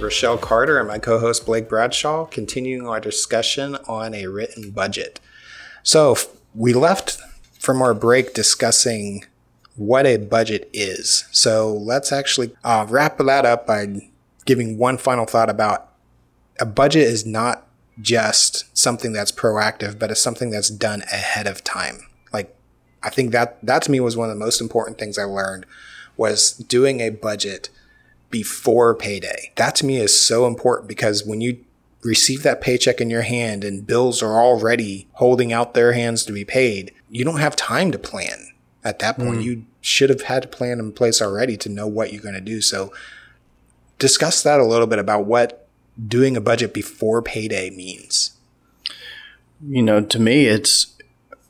[0.00, 5.20] Rachelle Carter and my co-host Blake Bradshaw, continuing our discussion on a written budget.
[5.84, 6.16] So
[6.56, 7.18] we left
[7.60, 9.26] from our break discussing
[9.76, 11.24] what a budget is.
[11.30, 14.10] So let's actually uh, wrap that up by
[14.44, 15.92] giving one final thought about
[16.58, 17.64] a budget is not
[18.00, 22.00] just something that's proactive, but it's something that's done ahead of time.
[22.32, 22.52] Like
[23.04, 25.64] I think that that to me was one of the most important things I learned
[26.18, 27.70] was doing a budget
[28.28, 29.52] before payday.
[29.56, 31.64] That to me is so important because when you
[32.02, 36.32] receive that paycheck in your hand and bills are already holding out their hands to
[36.32, 38.52] be paid, you don't have time to plan.
[38.84, 39.40] At that point, mm-hmm.
[39.40, 42.40] you should have had a plan in place already to know what you're going to
[42.40, 42.60] do.
[42.60, 42.92] So
[43.98, 45.66] discuss that a little bit about what
[46.06, 48.32] doing a budget before payday means.
[49.66, 50.94] You know, to me, it's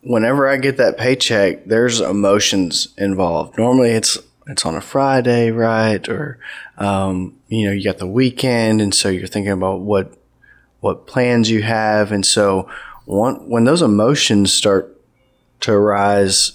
[0.02, 3.58] whenever I get that paycheck, there's emotions involved.
[3.58, 6.06] Normally, it's it's on a Friday, right?
[6.08, 6.38] Or
[6.78, 10.14] um, you know, you got the weekend, and so you're thinking about what
[10.80, 12.68] what plans you have, and so
[13.04, 14.94] one, when those emotions start
[15.60, 16.52] to arise,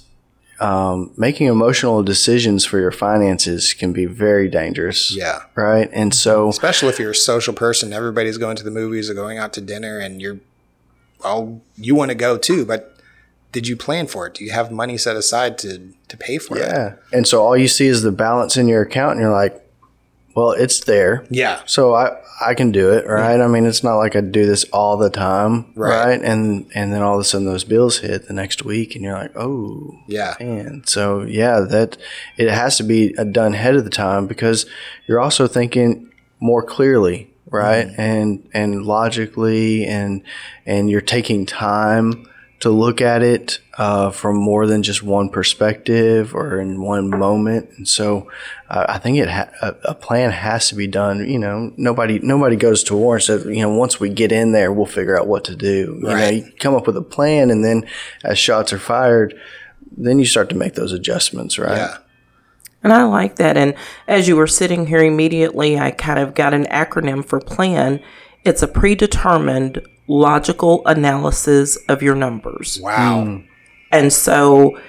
[0.60, 5.16] um, making emotional decisions for your finances can be very dangerous.
[5.16, 5.40] Yeah.
[5.56, 5.90] Right.
[5.92, 9.40] And so, Especially if you're a social person, everybody's going to the movies or going
[9.40, 10.40] out to dinner and you're,
[11.24, 12.93] well, you want to go too, but
[13.54, 14.34] did you plan for it?
[14.34, 16.62] Do you have money set aside to, to pay for it?
[16.68, 16.96] yeah.
[17.14, 19.60] And so all you see is the balance in your account, and you're like,
[20.36, 21.26] well, it's there.
[21.30, 21.62] Yeah.
[21.68, 23.40] So I, I can do it, right?
[23.40, 26.06] I mean, it's not like I do this all the time, Right.
[26.08, 26.22] right.
[26.22, 29.14] And and then all of a sudden those bills hit the next week, and you're
[29.14, 30.34] like, oh, Yeah.
[30.40, 30.82] man.
[30.88, 31.98] So yeah, that
[32.38, 34.66] it has to be done ahead of the time because
[35.08, 37.86] you're also thinking more clearly, right?
[37.88, 38.02] Mm-hmm.
[38.02, 40.24] And and logically, and
[40.66, 42.28] and you're taking time
[42.64, 47.70] to look at it uh, from more than just one perspective or in one moment.
[47.76, 48.32] And so
[48.70, 51.30] uh, I think it ha- a, a plan has to be done.
[51.30, 54.54] You know, nobody nobody goes to war and says, you know, once we get in
[54.54, 56.00] there, we'll figure out what to do.
[56.02, 57.86] You know, you come up with a plan, and then
[58.24, 59.38] as shots are fired,
[59.98, 61.76] then you start to make those adjustments, right?
[61.76, 61.98] Yeah.
[62.82, 63.58] And I like that.
[63.58, 63.76] And
[64.08, 68.00] as you were sitting here immediately, I kind of got an acronym for plan.
[68.46, 72.80] It's a predetermined logical analysis of your numbers.
[72.82, 73.42] Wow.
[73.92, 74.80] And so,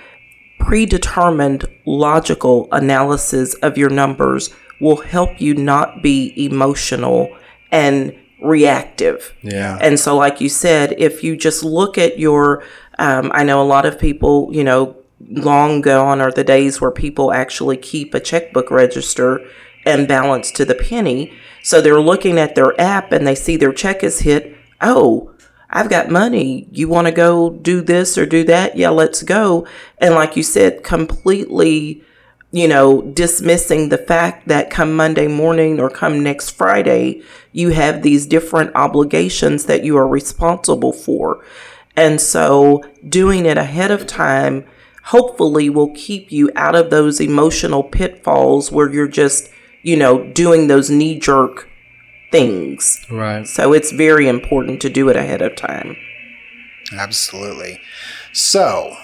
[0.59, 7.37] predetermined logical analysis of your numbers will help you not be emotional
[7.71, 9.35] and reactive.
[9.43, 9.79] Yeah.
[9.81, 12.65] And so, like you said, if you just look at your,
[12.99, 16.91] um, I know a lot of people, you know, long gone are the days where
[16.91, 19.41] people actually keep a checkbook register
[19.87, 21.33] and balance to the penny.
[21.63, 24.54] So they're looking at their app and they see their check is hit.
[24.81, 25.35] Oh,
[25.71, 26.69] I've got money.
[26.71, 28.77] You want to go do this or do that?
[28.77, 29.67] Yeah, let's go.
[29.99, 32.05] And like you said, completely,
[32.53, 38.03] you know, dismissing the fact that come Monday morning or come next Friday, you have
[38.03, 41.45] these different obligations that you are responsible for.
[41.97, 44.65] And so doing it ahead of time
[45.05, 49.51] hopefully will keep you out of those emotional pitfalls where you're just,
[49.83, 51.69] you know, doing those knee jerk
[52.35, 53.07] things.
[53.11, 53.47] Right.
[53.47, 55.97] So it's very important to do it ahead of time.
[56.93, 57.81] Absolutely.
[58.33, 58.97] So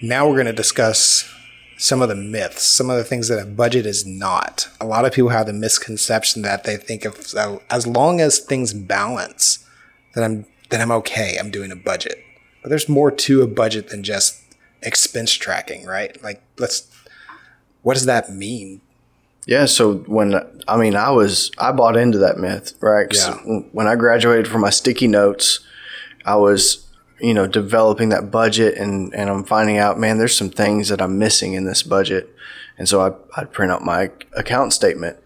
[0.00, 1.30] now we're going to discuss
[1.76, 4.68] some of the myths, some of the things that a budget is not.
[4.80, 8.38] A lot of people have the misconception that they think of so as long as
[8.38, 9.64] things balance,
[10.14, 11.36] then I'm then I'm okay.
[11.38, 12.18] I'm doing a budget.
[12.62, 14.42] But there's more to a budget than just
[14.82, 16.20] expense tracking, right?
[16.22, 16.90] Like let's
[17.82, 18.80] what does that mean?
[19.48, 20.34] Yeah, so when
[20.68, 23.08] I mean I was I bought into that myth, right?
[23.10, 23.32] Yeah.
[23.72, 25.60] When I graduated from my sticky notes,
[26.26, 26.86] I was
[27.18, 31.00] you know developing that budget and and I'm finding out, man, there's some things that
[31.00, 32.28] I'm missing in this budget,
[32.76, 35.16] and so I I'd print out my account statement,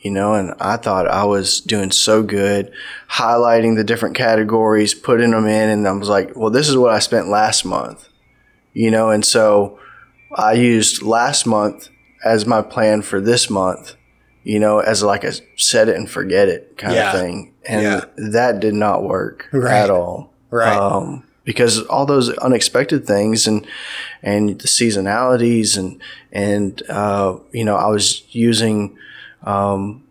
[0.00, 2.72] you know, and I thought I was doing so good,
[3.10, 6.92] highlighting the different categories, putting them in, and I was like, well, this is what
[6.92, 8.08] I spent last month,
[8.74, 9.80] you know, and so
[10.36, 11.88] I used last month
[12.24, 13.94] as my plan for this month,
[14.44, 17.12] you know, as like a set it and forget it kind Yeah.
[17.12, 17.52] of thing.
[17.66, 18.04] And Yeah.
[18.32, 19.72] that did not work Right.
[19.82, 20.32] at all.
[20.50, 20.76] Right.
[20.76, 23.66] Um, because all those unexpected things and
[24.22, 28.96] and the seasonalities and and uh, you know I was using
[29.42, 30.04] um,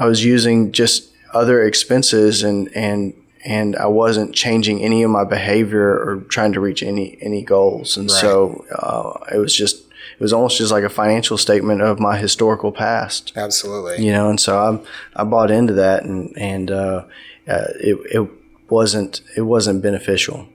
[0.00, 3.14] I was using just other expenses and and
[3.44, 7.96] and I wasn't changing any of my behavior or trying to reach any any goals.
[7.96, 11.98] And so uh, it was just it was almost just like a financial statement of
[11.98, 14.04] my historical past Absolutely.
[14.04, 14.84] you know, and so
[15.16, 17.04] I I bought into that, and and uh,
[17.48, 18.30] uh, it it
[18.68, 20.48] wasn't it wasn't beneficial.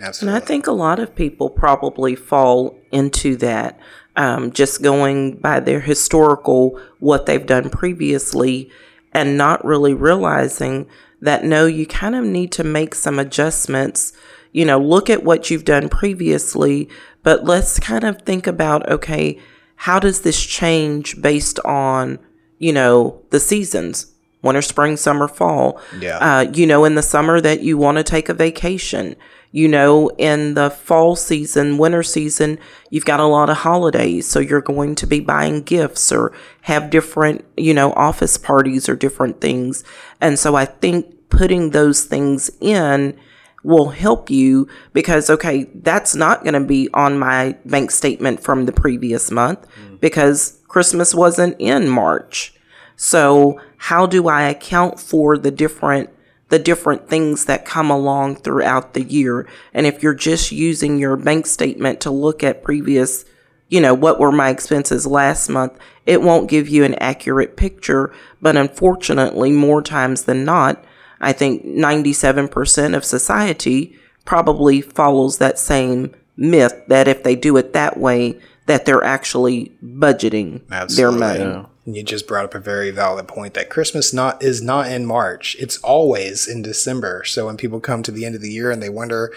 [0.00, 0.36] Absolutely.
[0.36, 3.78] And I think a lot of people probably fall into that,
[4.16, 8.70] um, just going by their historical, what they've done previously,
[9.12, 10.86] and not really realizing
[11.20, 14.12] that no, you kind of need to make some adjustments.
[14.52, 16.88] You know, look at what you've done previously,
[17.22, 19.38] but let's kind of think about okay,
[19.76, 22.18] how does this change based on,
[22.58, 24.12] you know, the seasons?
[24.42, 25.80] Winter, spring, summer, fall.
[26.00, 26.18] Yeah.
[26.18, 29.16] Uh, you know, in the summer that you want to take a vacation.
[29.50, 32.58] You know, in the fall season, winter season,
[32.90, 34.28] you've got a lot of holidays.
[34.28, 36.32] So you're going to be buying gifts or
[36.62, 39.84] have different, you know, office parties or different things.
[40.20, 43.18] And so I think putting those things in
[43.62, 48.66] will help you because, okay, that's not going to be on my bank statement from
[48.66, 50.00] the previous month mm.
[50.00, 52.54] because Christmas wasn't in March.
[52.96, 56.10] So how do I account for the different
[56.50, 59.46] the different things that come along throughout the year?
[59.74, 63.26] And if you're just using your bank statement to look at previous,
[63.68, 68.12] you know, what were my expenses last month, it won't give you an accurate picture.
[68.40, 70.82] But unfortunately, more times than not,
[71.20, 77.72] I think 97% of society probably follows that same myth that if they do it
[77.72, 81.18] that way, that they're actually budgeting their Absolutely.
[81.18, 81.66] money.
[81.86, 85.06] And you just brought up a very valid point that Christmas not is not in
[85.06, 85.56] March.
[85.58, 87.24] It's always in December.
[87.24, 89.32] So when people come to the end of the year and they wonder,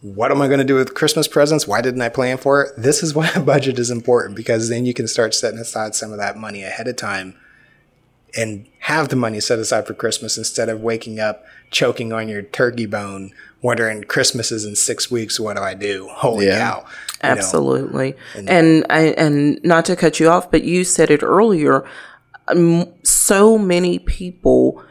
[0.00, 1.66] what am I going to do with Christmas presents?
[1.66, 2.72] Why didn't I plan for it?
[2.76, 6.12] This is why a budget is important because then you can start setting aside some
[6.12, 7.34] of that money ahead of time
[8.36, 12.42] and have the money set aside for Christmas instead of waking up choking on your
[12.42, 15.40] turkey bone, wondering Christmas is in six weeks.
[15.40, 16.08] What do I do?
[16.12, 16.58] Holy Yeah.
[16.58, 16.76] cow!
[16.78, 17.36] You know?
[17.36, 18.14] Absolutely.
[18.46, 21.84] And I and not to cut you off, but you said it earlier.
[22.48, 24.82] Um, so many people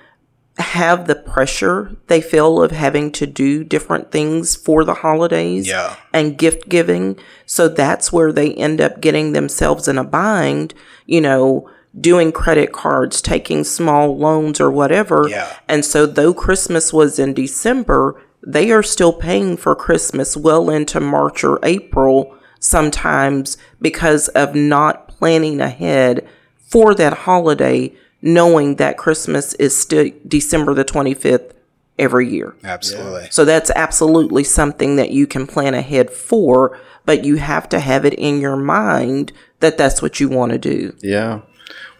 [0.58, 5.96] have the pressure they feel of having to do different things for the holidays Yeah.
[6.14, 7.18] and gift giving.
[7.46, 10.74] So that's where they end up getting themselves in a bind,
[11.06, 11.70] you know,
[12.00, 15.28] doing credit cards, taking small loans or whatever.
[15.30, 15.58] Yeah.
[15.68, 21.00] And so though Christmas was in December, they are still paying for Christmas well into
[21.00, 26.28] March or April sometimes because of not planning ahead
[26.58, 31.52] for that holiday, knowing that Christmas is still December the 25th
[31.98, 32.56] every year.
[32.64, 33.28] Absolutely.
[33.32, 38.04] So that's absolutely something that you can plan ahead for, but you have to have
[38.04, 40.96] it in your mind that that's what you want to do.
[41.02, 41.42] Yeah.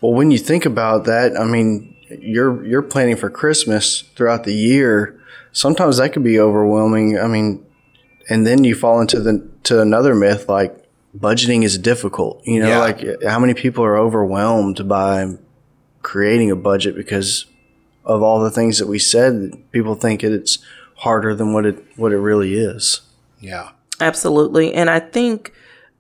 [0.06, 4.54] Well, when you think about that, I mean, you're you're planning for Christmas throughout the
[4.54, 5.20] year.
[5.52, 7.18] Sometimes that could be overwhelming.
[7.18, 7.66] I mean,
[8.30, 10.78] and then you fall into the to another myth like
[11.18, 12.46] budgeting is difficult.
[12.46, 12.80] You know, Yeah.
[12.80, 15.38] like how many people are overwhelmed by
[16.04, 17.48] creating a budget because
[18.04, 19.54] of all the things that we said.
[19.72, 20.60] People think it's
[20.98, 23.02] harder than what it what it really is.
[23.40, 23.70] Yeah.
[24.00, 24.72] Absolutely.
[24.72, 25.52] And I think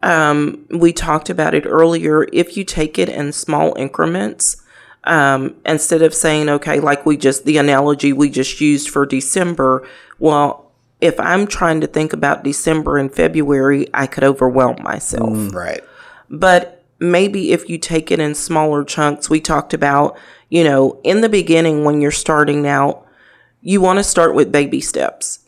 [0.05, 2.27] um, we talked about it earlier.
[2.31, 4.61] If you take it in small increments,
[5.03, 9.87] um, instead of saying, okay, like we just, the analogy we just used for December,
[10.19, 15.53] well, if I'm trying to think about December and February, I could overwhelm myself.
[15.53, 15.81] Right.
[16.29, 20.17] But maybe if you take it in smaller chunks, we talked about,
[20.49, 23.07] you know, in the beginning when you're starting out,
[23.61, 25.39] you want to start with baby steps.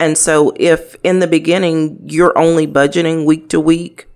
[0.00, 4.06] And so if in the beginning you're only budgeting week to week,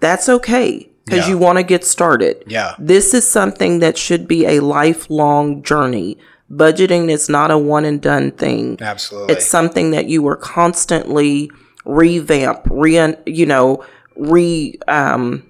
[0.00, 1.30] that's okay because Yeah.
[1.30, 2.42] you want to get started.
[2.46, 2.74] Yeah.
[2.78, 6.18] This is something that should be a lifelong journey.
[6.50, 8.78] Budgeting is not a one and done thing.
[8.80, 9.34] Absolutely.
[9.34, 11.50] It's something that you are constantly
[11.84, 13.84] revamp, re, you know,
[14.16, 15.44] re, um,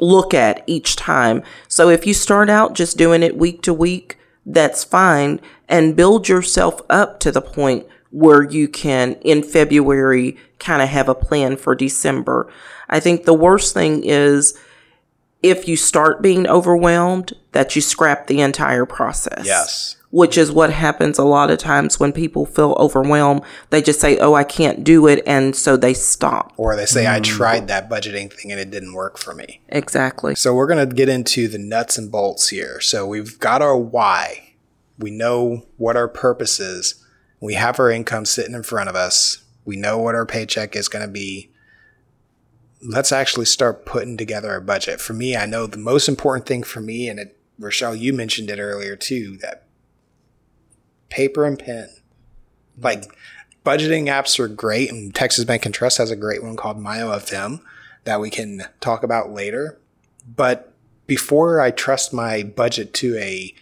[0.00, 1.42] look at each time.
[1.68, 6.28] So if you start out just doing it week to week, that's fine and build
[6.28, 11.56] yourself up to the point where you can in February kind of have a plan
[11.56, 12.48] for December.
[12.88, 14.56] I think the worst thing is
[15.42, 19.96] if you start being overwhelmed that you scrap the entire process yes.
[20.10, 23.42] which is what happens a lot of times when people feel overwhelmed.
[23.70, 25.20] They just say, Oh, I can't do it.
[25.26, 26.52] And so they stop.
[26.56, 27.24] Or they say, I mm.
[27.24, 29.60] tried that budgeting thing and it didn't work for me.
[29.68, 30.36] Exactly.
[30.36, 32.80] So we're going to get into the nuts and bolts here.
[32.80, 34.54] So we've got our why.
[34.96, 37.03] We know what our purpose is.
[37.40, 39.44] We have our income sitting in front of us.
[39.64, 41.50] We know what our paycheck is going to be.
[42.82, 45.00] Let's actually start putting together a budget.
[45.00, 48.50] For me, I know the most important thing for me, and it, Rachelle, you mentioned
[48.50, 49.66] it earlier too, that
[51.08, 51.88] paper and pen.
[51.88, 52.82] Mm-hmm.
[52.82, 53.04] Like
[53.64, 57.60] budgeting apps are great, and Texas Bank and Trust has a great one called MyOFM
[58.04, 59.78] that we can talk about later.
[60.26, 60.74] But
[61.06, 63.54] before I trust my budget to a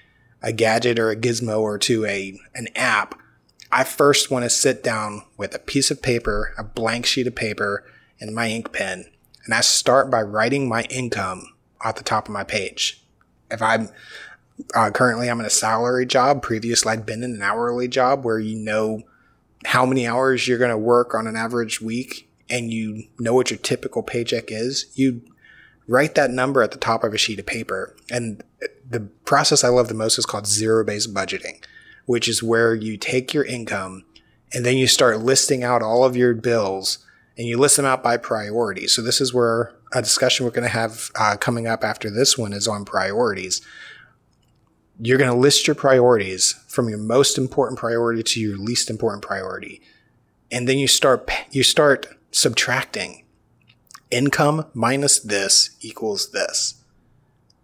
[0.45, 3.19] a gadget or a gizmo or to a an app,
[3.73, 7.35] I first want to sit down with a piece of paper, a blank sheet of
[7.35, 7.85] paper,
[8.21, 9.07] and my ink pen,
[9.45, 13.03] and I start by writing my income at the top of my page.
[13.51, 13.89] If I'm
[14.75, 16.43] uh, currently I'm in a salary job.
[16.43, 19.03] Previously, I'd been in an hourly job where you know
[19.65, 23.51] how many hours you're going to work on an average week, and you know what
[23.51, 24.87] your typical paycheck is.
[24.95, 25.23] You
[25.89, 27.97] write that number at the top of a sheet of paper.
[28.11, 28.43] And
[28.89, 31.63] the process I love the most is called zero based budgeting,
[32.07, 34.05] which is where you take your income
[34.53, 36.99] and then you start listing out all of your bills
[37.37, 38.87] and you list them out by priority.
[38.87, 42.37] So this is where a discussion we're going to have uh, coming up after this
[42.37, 43.61] one is on priorities.
[45.01, 49.23] You're going to list your priorities from your most important priority to your least important
[49.23, 49.81] priority.
[50.51, 53.25] And then you start, you start subtracting
[54.11, 56.75] income minus this equals this.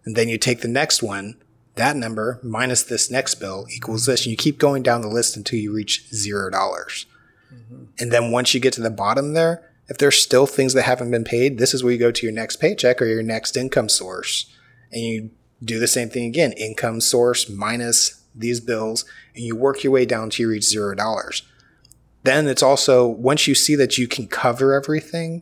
[0.05, 1.35] And then you take the next one,
[1.79, 4.25] that number minus this next bill equals this.
[4.25, 7.05] And you keep going down the list until you reach zero dollars.
[7.53, 7.85] Mm-hmm.
[7.99, 11.09] And then once you get to the bottom there, if there's still things that haven't
[11.09, 13.89] been paid, this is where you go to your next paycheck or your next income
[13.89, 14.53] source.
[14.91, 15.31] And you
[15.63, 19.05] do the same thing again income source minus these bills,
[19.35, 21.43] and you work your way down till you reach zero dollars.
[22.23, 25.41] Then it's also, once you see that you can cover everything,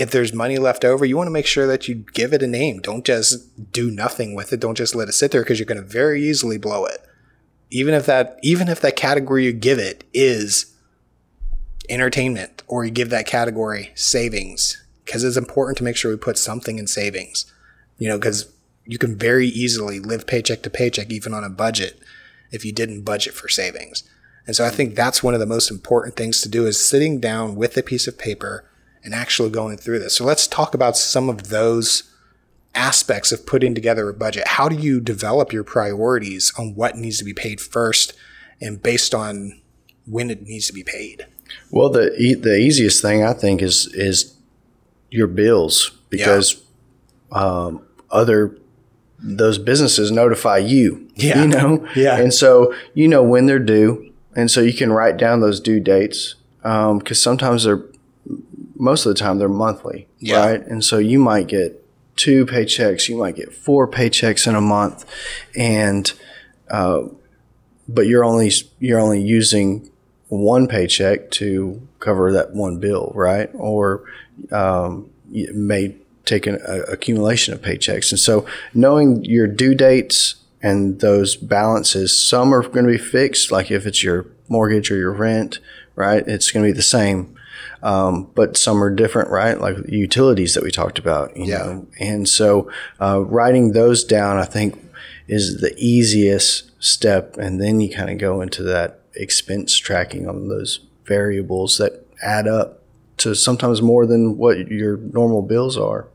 [0.00, 2.46] if there's money left over, you want to make sure that you give it a
[2.46, 2.80] name.
[2.80, 4.58] Don't just do nothing with it.
[4.58, 7.06] Don't just let it sit there because you're going to very easily blow it.
[7.70, 10.74] Even if that, even if that category you give it is
[11.90, 16.38] entertainment or you give that category savings, because it's important to make sure we put
[16.38, 17.44] something in savings,
[17.98, 18.50] you know, because
[18.86, 22.00] you can very easily live paycheck to paycheck, even on a budget,
[22.50, 24.04] if you didn't budget for savings.
[24.46, 27.20] And so I think that's one of the most important things to do is sitting
[27.20, 28.64] down with a piece of paper
[29.04, 30.16] and actually going through this.
[30.16, 32.10] So let's talk about some of those
[32.74, 34.46] aspects of putting together a budget.
[34.46, 38.12] How do you develop your priorities on what needs to be paid first
[38.60, 39.60] and based on
[40.06, 41.26] when it needs to be paid?
[41.70, 44.36] Well, the e- the easiest thing I think is is
[45.10, 46.62] your bills because
[47.32, 48.56] um, other
[49.18, 51.08] those businesses notify you.
[51.16, 51.42] Yeah.
[51.42, 51.86] you know.
[51.96, 52.18] Yeah.
[52.18, 55.80] and so you know when they're due, and so you can write down those due
[55.80, 57.84] dates because sometimes they're
[58.80, 60.44] most of the time they're monthly, Yeah.
[60.44, 60.66] right?
[60.66, 61.84] And so you might get
[62.16, 65.04] two paychecks, you might get four paychecks in a month,
[65.56, 66.12] and
[66.70, 67.02] uh,
[67.88, 69.90] but you're only you're only using
[70.28, 73.50] one paycheck to cover that one bill, right?
[73.54, 74.04] Or
[74.50, 81.00] um, may take an a, accumulation of paychecks, and so knowing your due dates and
[81.00, 85.12] those balances, some are going to be fixed, like if it's your mortgage or your
[85.12, 85.58] rent,
[85.96, 86.22] right?
[86.26, 87.34] It's going to be the same.
[87.82, 89.58] Um, but some are different, right?
[89.60, 91.58] Like utilities that we talked about, you Yeah.
[91.58, 91.86] know.
[91.98, 92.70] And so,
[93.00, 94.78] uh, writing those down, I think,
[95.28, 100.48] is the easiest step, and then you kind of go into that expense tracking on
[100.48, 102.82] those variables that add up
[103.18, 106.08] to sometimes more than what your normal bills are.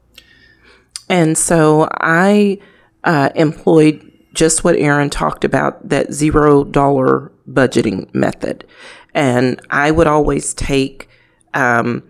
[1.10, 2.58] And so I
[3.04, 4.02] uh, employed
[4.34, 8.66] just what Aaron talked about that zero dollar budgeting method.
[9.14, 11.08] And I would always take
[11.56, 12.04] um,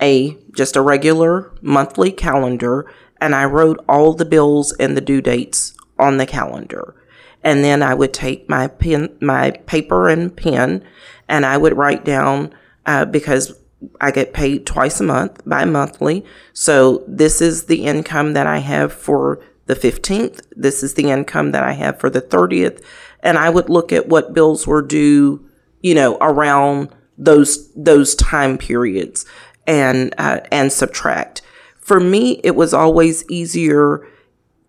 [0.00, 2.90] a just a regular monthly calendar
[3.20, 6.94] and I wrote all the bills and the due dates on the calendar.
[7.42, 10.84] And then I would take my pen, my paper and pen,
[11.28, 12.54] and I would write down
[12.86, 13.58] uh, because
[14.00, 16.24] I get paid twice a month, bi-monthly.
[16.52, 20.42] So this is the income that I have for the 15th.
[20.56, 22.82] This is the income that I have for the 30th.
[23.20, 25.48] And I would look at what bills were due,
[25.80, 29.24] you know, around those, those time periods
[29.66, 31.42] and, uh, and subtract.
[31.78, 34.06] For me, it was always easier,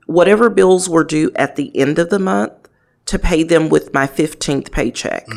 [0.05, 2.53] whatever bills were due at the end of the month
[3.05, 5.27] to pay them with my 15th paycheck.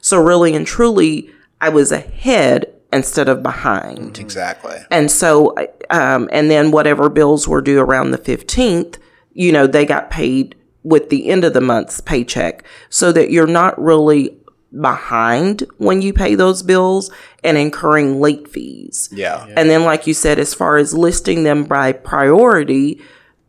[0.00, 4.18] So really and truly, I was ahead instead of behind.
[4.18, 4.78] Exactly.
[4.90, 5.54] And so,
[5.90, 8.98] um, and then whatever bills were due around the 15th,
[9.32, 13.46] you know, they got paid with the end of the month's paycheck so that you're
[13.46, 14.37] not really
[14.80, 17.10] behind when you pay those bills
[17.42, 19.08] and incurring late fees.
[19.12, 19.46] Yeah.
[19.56, 23.00] And then, like you said, as far as listing them by priority,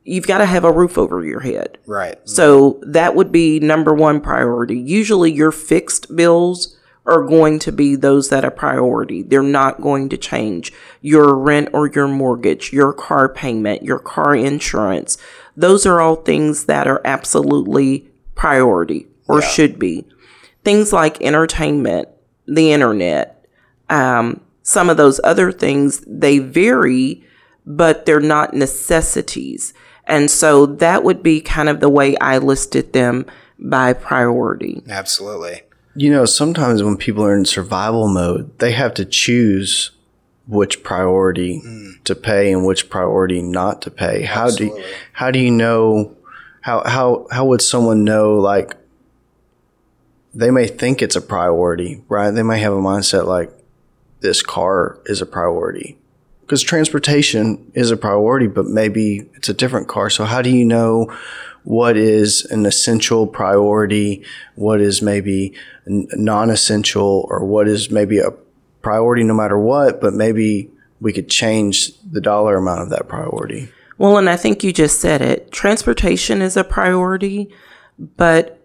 [0.03, 1.77] you've got to have a roof over your head.
[1.85, 2.17] Right.
[2.27, 4.79] So that would be number one priority.
[4.79, 9.23] Usually your fixed bills are going to be those that are priority.
[9.23, 10.71] They're not going to change.
[11.01, 15.17] Your rent or your mortgage, your car payment, your car insurance.
[15.57, 20.05] Those are all things that are absolutely priority or should be.
[20.63, 22.09] Things like entertainment,
[22.47, 23.45] the internet,
[23.89, 27.23] um, some of those other things, they vary,
[27.65, 29.73] but they're not necessities.
[30.05, 33.25] And so that would be kind of the way I listed them
[33.57, 34.83] by priority.
[34.89, 35.61] Absolutely.
[35.95, 39.91] You know, sometimes when people are in survival mode, they have to choose
[40.47, 41.61] which priority
[42.05, 44.23] to pay and which priority not to pay.
[44.23, 44.83] How do you,
[45.13, 46.15] how do you know
[46.61, 48.75] how how how would someone know like
[50.33, 52.31] they may think it's a priority, right?
[52.31, 53.51] They may have a mindset like
[54.21, 55.97] this car is a priority.
[56.41, 60.09] Because transportation is a priority, but maybe it's a different car.
[60.09, 61.15] So how do you know
[61.63, 64.23] what is an essential priority,
[64.55, 65.53] what is maybe
[65.85, 68.31] non-essential, or what is maybe a
[68.81, 70.71] priority no matter what, but maybe
[71.01, 73.69] we could change the dollar amount of that priority.
[73.97, 75.51] Well, and I think you just said it.
[75.51, 77.53] Transportation is a priority,
[77.99, 78.58] but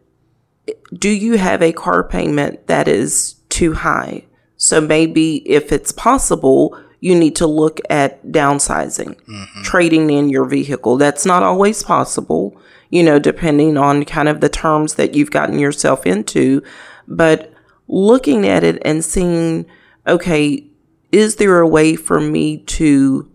[0.92, 4.24] do you have a car payment that is too high?
[4.56, 9.62] So maybe if it's possible, you need to look at downsizing, mm-hmm.
[9.62, 10.96] trading in your vehicle.
[10.96, 12.60] That's not always possible,
[12.90, 16.62] you know, depending on kind of the terms that you've gotten yourself into.
[17.06, 17.52] But
[17.88, 19.66] looking at it and seeing,
[20.06, 20.66] okay,
[21.12, 23.30] is there a way for me to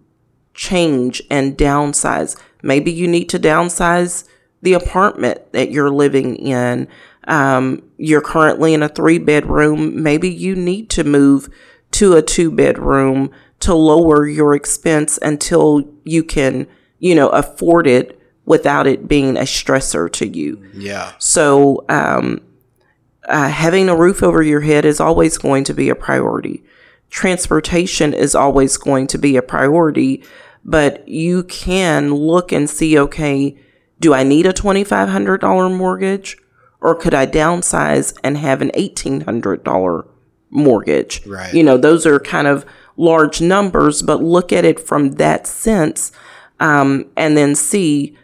[0.60, 2.38] change and downsize.
[2.62, 4.28] Maybe you need to downsize
[4.62, 6.90] the apartment that you're living in.
[7.30, 10.02] Um, you're currently in a three bedroom.
[10.02, 11.48] Maybe you need to move
[11.92, 16.68] to a two bedroom to lower your expense until you can,
[16.98, 20.64] you know, afford it without it being a stressor to you.
[20.74, 21.14] Yeah.
[21.20, 22.42] So, um,
[23.26, 26.64] uh, having a roof over your head is always going to be a priority.
[27.12, 30.24] Transportation is always going to be a priority,
[30.66, 33.56] but you can look and see okay,
[34.00, 36.38] do I need a $2,500 mortgage
[36.82, 40.08] or could I downsize and have an $1,800
[40.50, 41.26] mortgage?
[41.26, 41.54] Right.
[41.54, 42.66] You know, those are kind of
[42.98, 46.12] large numbers, but look at it from that sense
[46.60, 48.18] um, and then see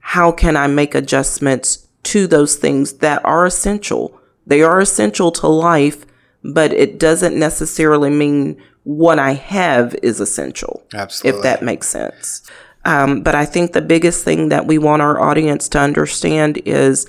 [0.00, 4.18] how can I make adjustments to those things that are essential.
[4.46, 6.06] They are essential to life,
[6.42, 10.86] but it doesn't necessarily mean what I have is essential.
[10.94, 11.38] Absolutely.
[11.38, 12.48] If that makes sense.
[12.84, 17.06] Um, but I think the biggest thing that we want our audience to understand is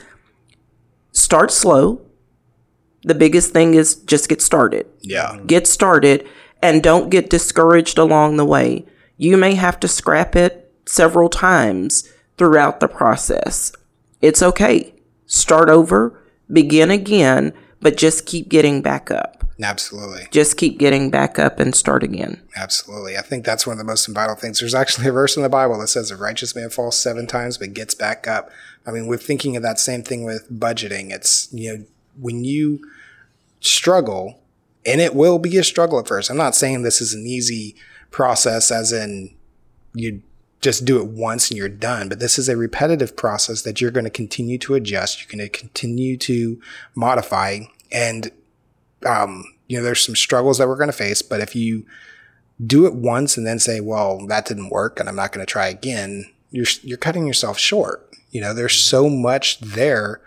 [1.19, 2.01] start slow.
[3.03, 5.37] The biggest thing is just get started Yeah.
[5.45, 6.25] get started
[6.61, 8.85] And don't get discouraged along the way.
[9.15, 12.03] You may have to scrap it several times
[12.37, 13.71] throughout the process.
[14.21, 14.93] It's okay.
[15.25, 19.45] Start over, begin again, but just keep getting back up.
[19.61, 20.27] Absolutely.
[20.31, 22.41] Just keep getting back up and start again.
[22.57, 23.17] Absolutely.
[23.17, 24.59] I think that's one of the most vital things.
[24.59, 27.57] There's actually a verse in the Bible that says a righteous man falls seven times
[27.57, 28.49] but gets back up.
[28.85, 31.11] I mean, we're thinking of that same thing with budgeting.
[31.11, 31.85] It's, you know,
[32.19, 32.79] when you
[33.59, 34.39] struggle,
[34.85, 36.29] and it will be a struggle at first.
[36.29, 37.75] I'm not saying this is an easy
[38.11, 39.35] process, as in
[39.93, 40.21] you
[40.61, 43.91] just do it once and you're done, but this is a repetitive process that you're
[43.91, 45.19] going to continue to adjust.
[45.19, 46.61] You're going to continue to
[46.95, 47.59] modify.
[47.91, 48.31] And
[49.05, 51.85] um, you know, there's some struggles that we're going to face, but if you
[52.65, 55.51] do it once and then say, well, that didn't work and I'm not going to
[55.51, 58.08] try again, you're, you're cutting yourself short.
[58.31, 60.21] You know, there's so much there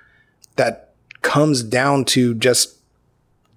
[0.57, 2.79] that comes down to just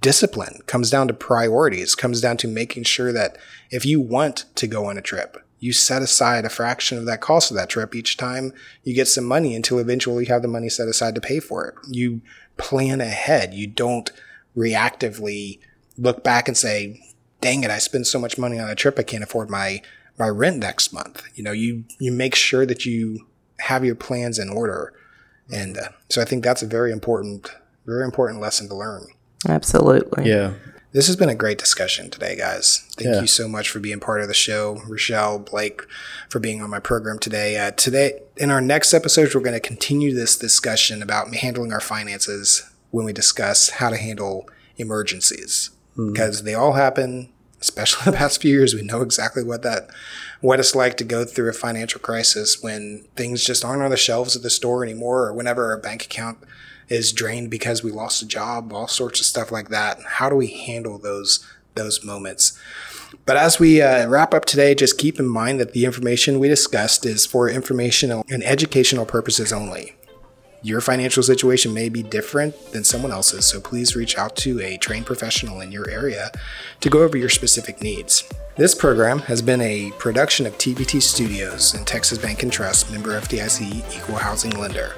[0.02, 3.38] discipline, comes down to priorities, comes down to making sure that
[3.72, 7.22] if you want to go on a trip, you set aside a fraction of that
[7.22, 10.48] cost of that trip each time you get some money until eventually you have the
[10.48, 11.76] money set aside to pay for it.
[11.90, 12.22] You
[12.58, 13.54] plan ahead.
[13.54, 14.12] You don't
[14.56, 15.60] reactively
[15.98, 17.02] look back and say,
[17.42, 19.00] dang it, I spent so much money on a trip.
[19.00, 19.82] I can't afford my,
[20.20, 21.24] my rent next month.
[21.36, 23.26] You know, you, you make sure that you
[23.60, 24.94] have your plans in order.
[25.52, 27.50] And uh, so I think that's a very important,
[27.86, 29.08] very important lesson to learn.
[29.48, 30.28] Absolutely.
[30.30, 30.54] Yeah.
[30.92, 32.86] This has been a great discussion today, guys.
[32.98, 33.22] Thank Yeah.
[33.22, 34.78] you so much for being part of the show.
[34.88, 35.82] Rachelle, Blake,
[36.30, 37.58] for being on my program today.
[37.58, 41.82] Uh, today, in our next episodes, we're going to continue this discussion about handling our
[41.82, 44.48] finances when we discuss how to handle
[44.78, 47.30] emergencies because they all happen,
[47.62, 48.74] especially the past few years.
[48.74, 49.90] We know exactly what that,
[50.42, 53.98] what it's like to go through a financial crisis when things just aren't on the
[53.98, 56.38] shelves at the store anymore, or whenever our bank account
[56.88, 60.00] is drained because we lost a job, all sorts of stuff like that.
[60.06, 62.58] How do we handle those those moments?
[63.26, 66.48] But as we uh, wrap up today, just keep in mind that the information we
[66.48, 69.96] discussed is for informational and educational purposes only.
[70.66, 74.78] Your financial situation may be different than someone else's, so please reach out to a
[74.78, 76.32] trained professional in your area
[76.80, 78.28] to go over your specific needs.
[78.56, 83.12] This program has been a production of TBT Studios and Texas Bank and Trust, member
[83.12, 84.96] FDIC equal housing lender.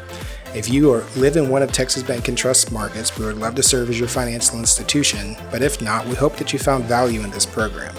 [0.55, 3.55] If you are, live in one of Texas Bank and Trust markets, we would love
[3.55, 7.23] to serve as your financial institution, but if not, we hope that you found value
[7.23, 7.93] in this program.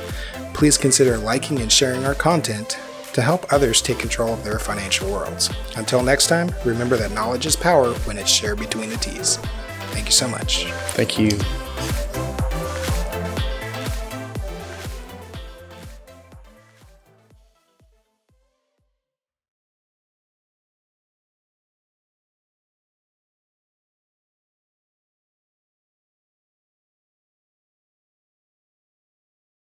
[0.54, 2.78] Please consider liking and sharing our content
[3.12, 5.50] to help others take control of their financial worlds.
[5.76, 9.36] Until next time, remember that knowledge is power when it's shared between the T's.
[9.92, 10.66] Thank you so much.
[10.94, 11.30] Thank you.